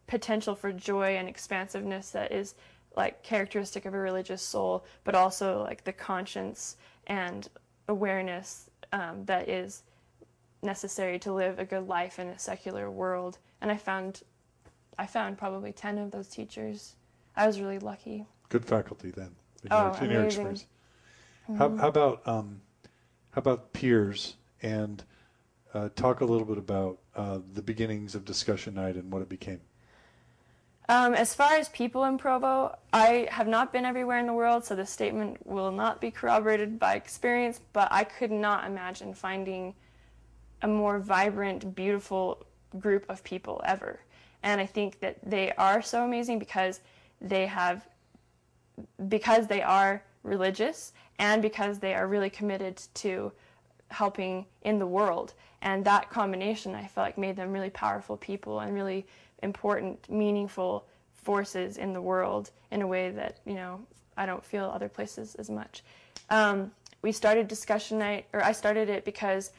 potential 0.07 0.55
for 0.55 0.71
joy 0.71 1.17
and 1.17 1.27
expansiveness 1.27 2.09
that 2.09 2.31
is 2.31 2.55
like 2.95 3.21
characteristic 3.21 3.85
of 3.85 3.93
a 3.93 3.97
religious 3.97 4.41
soul 4.41 4.83
but 5.03 5.13
also 5.13 5.61
like 5.61 5.83
the 5.83 5.93
conscience 5.93 6.77
and 7.07 7.49
awareness 7.87 8.69
um, 8.91 9.23
that 9.25 9.47
is 9.47 9.83
necessary 10.61 11.19
to 11.19 11.33
live 11.33 11.59
a 11.59 11.65
good 11.65 11.87
life 11.87 12.19
in 12.19 12.27
a 12.27 12.39
secular 12.39 12.89
world. 12.89 13.37
And 13.61 13.71
i 13.71 13.77
found 13.77 14.23
i 14.97 15.05
found 15.05 15.37
probably 15.37 15.71
10 15.71 15.97
of 15.97 16.11
those 16.11 16.27
teachers. 16.27 16.95
I 17.35 17.47
was 17.47 17.61
really 17.61 17.79
lucky. 17.79 18.25
Good 18.49 18.65
faculty 18.65 19.11
then. 19.11 19.31
In 19.63 19.69
oh, 19.71 19.93
your, 19.93 20.03
in 20.03 20.11
your 20.11 20.23
experience. 20.25 20.65
Mm-hmm. 21.49 21.57
how, 21.57 21.77
how, 21.77 21.87
about 21.87 22.27
um, 22.27 22.61
how 23.31 23.39
about 23.39 23.73
peers? 23.73 24.35
And 24.61 25.03
uh, 25.73 25.89
talk 25.95 26.21
a 26.21 26.25
little 26.25 26.45
bit 26.45 26.57
about 26.57 26.99
uh, 27.15 27.39
the 27.53 27.61
beginnings 27.61 28.15
of 28.15 28.25
discussion 28.25 28.75
night 28.75 28.95
and 28.95 29.11
what 29.11 29.21
it 29.21 29.29
became? 29.29 29.61
Um, 30.89 31.13
as 31.13 31.35
far 31.35 31.53
as 31.53 31.69
people 31.69 32.05
in 32.05 32.17
Provo, 32.17 32.75
I 32.91 33.27
have 33.29 33.47
not 33.47 33.71
been 33.71 33.85
everywhere 33.85 34.17
in 34.17 34.25
the 34.25 34.33
world, 34.33 34.65
so 34.65 34.75
this 34.75 34.89
statement 34.89 35.45
will 35.45 35.71
not 35.71 36.01
be 36.01 36.09
corroborated 36.09 36.79
by 36.79 36.95
experience, 36.95 37.61
but 37.73 37.87
I 37.91 38.03
could 38.03 38.31
not 38.31 38.65
imagine 38.65 39.13
finding 39.13 39.75
a 40.61 40.67
more 40.67 40.99
vibrant, 40.99 41.75
beautiful 41.75 42.45
group 42.77 43.05
of 43.09 43.23
people 43.23 43.61
ever. 43.65 43.99
And 44.43 44.61
I 44.61 44.65
think 44.65 44.99
that 44.99 45.17
they 45.23 45.51
are 45.53 45.81
so 45.81 46.05
amazing 46.05 46.39
because 46.39 46.81
they 47.21 47.45
have, 47.47 47.87
because 49.07 49.47
they 49.47 49.61
are 49.61 50.03
religious 50.23 50.93
and 51.17 51.41
because 51.41 51.79
they 51.79 51.93
are 51.93 52.07
really 52.07 52.29
committed 52.29 52.81
to 52.95 53.31
helping 53.89 54.45
in 54.61 54.79
the 54.79 54.87
world. 54.87 55.33
And 55.61 55.83
that 55.85 56.09
combination, 56.09 56.75
I 56.75 56.87
felt 56.87 57.07
like, 57.07 57.17
made 57.17 57.35
them 57.35 57.51
really 57.51 57.69
powerful 57.69 58.15
people 58.15 58.59
and 58.59 58.73
really 58.73 59.05
important, 59.43 60.09
meaningful 60.09 60.85
forces 61.13 61.77
in 61.77 61.91
the 61.91 62.01
world 62.01 62.51
in 62.71 62.81
a 62.81 62.87
way 62.87 63.11
that, 63.11 63.39
you 63.45 63.55
know, 63.55 63.81
I 64.15 64.25
don't 64.25 64.45
feel 64.45 64.65
other 64.65 64.89
places 64.89 65.35
as 65.35 65.49
much. 65.49 65.83
Um, 66.29 66.71
we 67.01 67.11
started 67.11 67.47
discussion 67.47 67.99
night, 67.99 68.25
or 68.33 68.43
I 68.43 68.51
started 68.51 68.89
it 68.89 69.05
because 69.05 69.51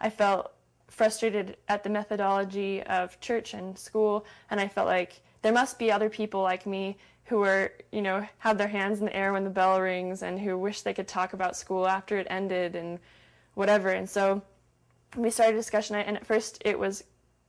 I 0.00 0.10
felt 0.10 0.52
frustrated 0.88 1.56
at 1.68 1.82
the 1.82 1.90
methodology 1.90 2.82
of 2.84 3.18
church 3.20 3.54
and 3.54 3.78
school, 3.78 4.24
and 4.50 4.60
I 4.60 4.68
felt 4.68 4.86
like 4.86 5.20
there 5.42 5.52
must 5.52 5.78
be 5.78 5.92
other 5.92 6.08
people 6.08 6.42
like 6.42 6.66
me 6.66 6.96
who 7.24 7.42
are, 7.42 7.72
you 7.90 8.02
know, 8.02 8.26
have 8.38 8.56
their 8.56 8.68
hands 8.68 9.00
in 9.00 9.06
the 9.06 9.16
air 9.16 9.32
when 9.32 9.44
the 9.44 9.50
bell 9.50 9.80
rings 9.80 10.22
and 10.22 10.38
who 10.38 10.56
wish 10.56 10.82
they 10.82 10.94
could 10.94 11.08
talk 11.08 11.32
about 11.32 11.56
school 11.56 11.86
after 11.86 12.18
it 12.18 12.26
ended 12.30 12.76
and 12.76 12.98
whatever. 13.54 13.90
And 13.90 14.08
so 14.08 14.42
we 15.16 15.30
started 15.30 15.54
a 15.54 15.58
discussion 15.58 15.96
night, 15.96 16.06
and 16.06 16.16
at 16.16 16.26
first 16.26 16.62
it 16.64 16.78
was, 16.78 17.02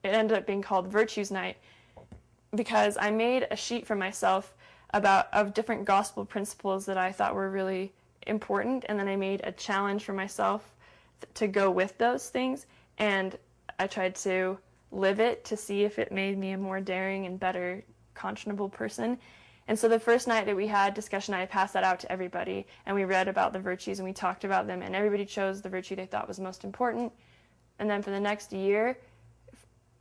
it 0.03 0.09
ended 0.09 0.37
up 0.37 0.47
being 0.47 0.61
called 0.61 0.87
Virtues 0.87 1.31
Night 1.31 1.57
because 2.55 2.97
I 2.99 3.11
made 3.11 3.45
a 3.51 3.55
sheet 3.55 3.85
for 3.85 3.95
myself 3.95 4.55
about 4.93 5.27
of 5.33 5.53
different 5.53 5.85
gospel 5.85 6.25
principles 6.25 6.85
that 6.85 6.97
I 6.97 7.11
thought 7.11 7.35
were 7.35 7.49
really 7.49 7.93
important, 8.25 8.85
and 8.89 8.99
then 8.99 9.07
I 9.07 9.15
made 9.15 9.41
a 9.43 9.51
challenge 9.51 10.03
for 10.03 10.13
myself 10.13 10.73
to 11.35 11.47
go 11.47 11.69
with 11.71 11.97
those 11.97 12.29
things, 12.29 12.65
and 12.97 13.37
I 13.79 13.87
tried 13.87 14.15
to 14.15 14.57
live 14.91 15.19
it 15.19 15.43
to 15.45 15.57
see 15.57 15.83
if 15.83 15.99
it 15.99 16.11
made 16.11 16.37
me 16.37 16.51
a 16.51 16.57
more 16.57 16.79
daring 16.81 17.25
and 17.25 17.39
better 17.39 17.83
conscionable 18.15 18.71
person. 18.71 19.17
And 19.67 19.77
so 19.77 19.89
the 19.89 19.99
first 19.99 20.27
night 20.27 20.45
that 20.45 20.55
we 20.55 20.67
had 20.67 20.93
discussion, 20.93 21.33
I 21.33 21.45
passed 21.45 21.73
that 21.73 21.83
out 21.83 21.99
to 21.99 22.11
everybody, 22.11 22.65
and 22.85 22.95
we 22.95 23.03
read 23.03 23.27
about 23.27 23.51
the 23.51 23.59
virtues 23.59 23.99
and 23.99 24.07
we 24.07 24.13
talked 24.13 24.45
about 24.45 24.65
them, 24.65 24.81
and 24.81 24.95
everybody 24.95 25.25
chose 25.25 25.61
the 25.61 25.69
virtue 25.69 25.95
they 25.95 26.05
thought 26.05 26.27
was 26.27 26.39
most 26.39 26.63
important. 26.63 27.11
And 27.79 27.89
then 27.89 28.01
for 28.01 28.11
the 28.11 28.19
next 28.19 28.53
year, 28.53 28.97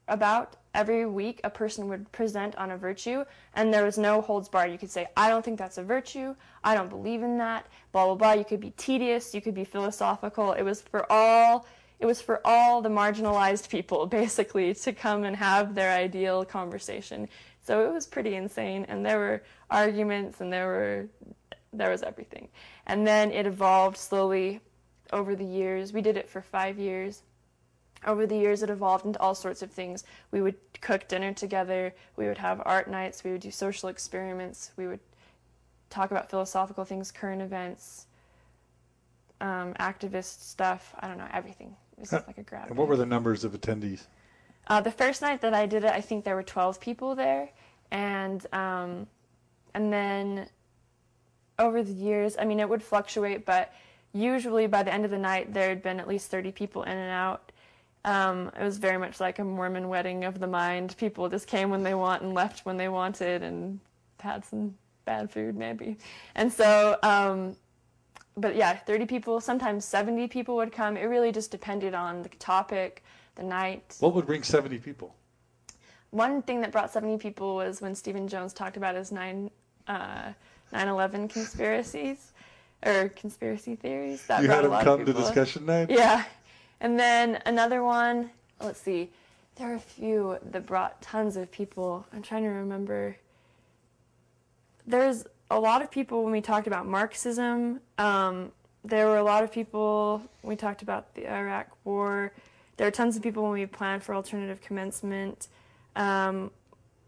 about 0.08 0.56
every 0.74 1.06
week, 1.06 1.40
a 1.42 1.50
person 1.50 1.88
would 1.88 2.10
present 2.12 2.54
on 2.56 2.70
a 2.70 2.76
virtue, 2.76 3.24
and 3.54 3.72
there 3.72 3.84
was 3.84 3.98
no 3.98 4.20
holds 4.20 4.48
barred. 4.48 4.70
You 4.70 4.78
could 4.78 4.90
say, 4.90 5.06
I 5.16 5.28
don't 5.28 5.44
think 5.44 5.58
that's 5.58 5.78
a 5.78 5.82
virtue, 5.82 6.34
I 6.62 6.74
don't 6.74 6.90
believe 6.90 7.22
in 7.22 7.38
that, 7.38 7.66
blah, 7.92 8.04
blah, 8.06 8.14
blah. 8.14 8.32
You 8.32 8.44
could 8.44 8.60
be 8.60 8.70
tedious, 8.72 9.34
you 9.34 9.40
could 9.40 9.54
be 9.54 9.64
philosophical. 9.64 10.52
It 10.52 10.62
was 10.62 10.82
for 10.82 11.10
all. 11.10 11.66
It 11.98 12.04
was 12.04 12.20
for 12.20 12.42
all 12.44 12.82
the 12.82 12.90
marginalized 12.90 13.70
people, 13.70 14.06
basically, 14.20 14.74
to 14.74 14.92
come 14.92 15.24
and 15.24 15.34
have 15.34 15.74
their 15.74 15.96
ideal 15.96 16.44
conversation. 16.44 17.26
So 17.62 17.88
it 17.88 17.92
was 17.92 18.06
pretty 18.06 18.34
insane, 18.34 18.84
and 18.88 19.04
there 19.04 19.18
were 19.18 19.42
arguments, 19.70 20.40
and 20.40 20.52
there 20.52 20.66
were 20.66 21.08
there 21.72 21.90
was 21.90 22.02
everything. 22.02 22.48
And 22.86 23.06
then 23.06 23.30
it 23.30 23.46
evolved 23.46 23.96
slowly 23.96 24.60
over 25.12 25.34
the 25.34 25.44
years. 25.44 25.92
We 25.92 26.00
did 26.00 26.16
it 26.16 26.28
for 26.28 26.40
five 26.40 26.78
years. 26.78 27.22
Over 28.06 28.26
the 28.26 28.36
years, 28.36 28.62
it 28.62 28.70
evolved 28.70 29.04
into 29.04 29.20
all 29.20 29.34
sorts 29.34 29.62
of 29.62 29.70
things. 29.70 30.04
We 30.30 30.40
would 30.40 30.54
cook 30.80 31.08
dinner 31.08 31.32
together. 31.32 31.92
We 32.16 32.28
would 32.28 32.38
have 32.38 32.62
art 32.64 32.88
nights. 32.88 33.24
We 33.24 33.32
would 33.32 33.40
do 33.40 33.50
social 33.50 33.88
experiments. 33.88 34.70
We 34.76 34.86
would 34.86 35.00
talk 35.90 36.12
about 36.12 36.30
philosophical 36.30 36.84
things, 36.84 37.10
current 37.10 37.42
events, 37.42 38.06
um, 39.40 39.74
activist 39.74 40.48
stuff. 40.48 40.94
I 41.00 41.08
don't 41.08 41.18
know, 41.18 41.28
everything. 41.32 41.74
It 41.96 42.00
was 42.00 42.12
like 42.12 42.38
a 42.38 42.42
grab. 42.42 42.68
And 42.68 42.76
what 42.76 42.88
were 42.88 42.96
the 42.96 43.06
numbers 43.06 43.42
of 43.44 43.52
attendees? 43.52 44.06
Uh, 44.68 44.80
the 44.80 44.90
first 44.90 45.22
night 45.22 45.40
that 45.40 45.54
I 45.54 45.66
did 45.66 45.84
it, 45.84 45.90
I 45.90 46.00
think 46.00 46.24
there 46.24 46.34
were 46.34 46.42
12 46.42 46.80
people 46.80 47.14
there, 47.14 47.50
and 47.90 48.44
um, 48.52 49.06
and 49.74 49.92
then 49.92 50.48
over 51.58 51.82
the 51.82 51.92
years, 51.92 52.36
I 52.38 52.44
mean, 52.44 52.60
it 52.60 52.68
would 52.68 52.82
fluctuate, 52.82 53.46
but 53.46 53.72
usually 54.12 54.66
by 54.66 54.82
the 54.82 54.92
end 54.92 55.04
of 55.04 55.10
the 55.10 55.18
night, 55.18 55.52
there 55.52 55.68
had 55.68 55.82
been 55.82 56.00
at 56.00 56.08
least 56.08 56.30
30 56.30 56.52
people 56.52 56.82
in 56.82 56.96
and 56.96 57.10
out. 57.10 57.52
Um, 58.06 58.52
it 58.58 58.62
was 58.62 58.78
very 58.78 58.98
much 58.98 59.20
like 59.20 59.40
a 59.40 59.44
Mormon 59.44 59.88
wedding 59.88 60.24
of 60.24 60.38
the 60.38 60.46
mind. 60.46 60.96
People 60.96 61.28
just 61.28 61.48
came 61.48 61.70
when 61.70 61.82
they 61.82 61.94
want 61.94 62.22
and 62.22 62.32
left 62.32 62.64
when 62.64 62.76
they 62.76 62.88
wanted, 62.88 63.42
and 63.42 63.80
had 64.20 64.44
some 64.44 64.74
bad 65.04 65.30
food 65.30 65.56
maybe. 65.56 65.98
And 66.34 66.52
so, 66.52 66.96
um, 67.02 67.56
but 68.36 68.54
yeah, 68.54 68.76
30 68.76 69.06
people, 69.06 69.40
sometimes 69.40 69.84
70 69.84 70.28
people 70.28 70.56
would 70.56 70.72
come. 70.72 70.96
It 70.96 71.04
really 71.04 71.32
just 71.32 71.50
depended 71.50 71.94
on 71.94 72.22
the 72.22 72.28
topic 72.28 73.02
the 73.34 73.42
night. 73.42 73.96
What 74.00 74.14
would 74.14 74.26
bring 74.26 74.42
70 74.42 74.78
people? 74.78 75.14
One 76.10 76.42
thing 76.42 76.60
that 76.60 76.70
brought 76.70 76.92
70 76.92 77.18
people 77.18 77.56
was 77.56 77.80
when 77.80 77.94
Steven 77.94 78.28
Jones 78.28 78.52
talked 78.52 78.76
about 78.76 78.94
his 78.94 79.10
9 79.10 79.50
uh, 79.88 80.32
11 80.72 81.28
conspiracies 81.28 82.32
or 82.84 83.08
conspiracy 83.10 83.74
theories. 83.74 84.26
That 84.26 84.42
you 84.42 84.48
had 84.48 84.64
him 84.64 84.70
a 84.70 84.74
lot 84.74 84.84
come 84.84 85.04
to 85.04 85.12
discussion 85.12 85.66
night? 85.66 85.90
Yeah. 85.90 86.24
And 86.80 86.98
then 86.98 87.42
another 87.46 87.82
one, 87.82 88.30
let's 88.60 88.80
see, 88.80 89.10
there 89.56 89.72
are 89.72 89.76
a 89.76 89.80
few 89.80 90.38
that 90.50 90.66
brought 90.66 91.00
tons 91.00 91.36
of 91.36 91.50
people. 91.50 92.06
I'm 92.12 92.22
trying 92.22 92.42
to 92.42 92.50
remember. 92.50 93.16
There's 94.86 95.24
a 95.50 95.58
lot 95.58 95.82
of 95.82 95.90
people 95.90 96.22
when 96.22 96.32
we 96.32 96.40
talked 96.40 96.66
about 96.66 96.86
Marxism. 96.86 97.80
Um, 97.98 98.52
there 98.84 99.06
were 99.06 99.16
a 99.16 99.22
lot 99.22 99.42
of 99.42 99.50
people 99.50 100.22
when 100.42 100.50
we 100.50 100.56
talked 100.56 100.82
about 100.82 101.14
the 101.14 101.26
Iraq 101.26 101.68
War. 101.84 102.32
There 102.76 102.86
are 102.86 102.90
tons 102.90 103.16
of 103.16 103.22
people 103.22 103.42
when 103.44 103.52
we 103.52 103.66
planned 103.66 104.02
for 104.02 104.14
alternative 104.14 104.60
commencement. 104.60 105.48
Um, 105.96 106.50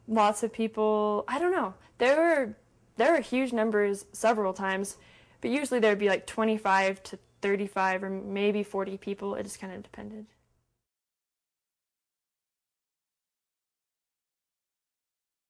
lots 0.09 0.42
of 0.42 0.52
people. 0.52 1.24
I 1.28 1.38
don't 1.38 1.52
know. 1.52 1.74
There 1.98 2.16
were 2.16 2.54
there 2.96 3.12
were 3.12 3.20
huge 3.20 3.52
numbers 3.52 4.07
several 4.12 4.52
times, 4.52 4.96
but 5.40 5.50
usually 5.50 5.78
there 5.78 5.92
would 5.92 6.00
be 6.00 6.09
like 6.09 6.26
25 6.26 7.02
to 7.04 7.18
35 7.42 8.05
or 8.05 8.11
maybe 8.11 8.62
40 8.62 8.96
people. 8.98 9.35
It 9.35 9.44
just 9.44 9.61
kind 9.61 9.72
of 9.72 9.83
depended. 9.83 10.27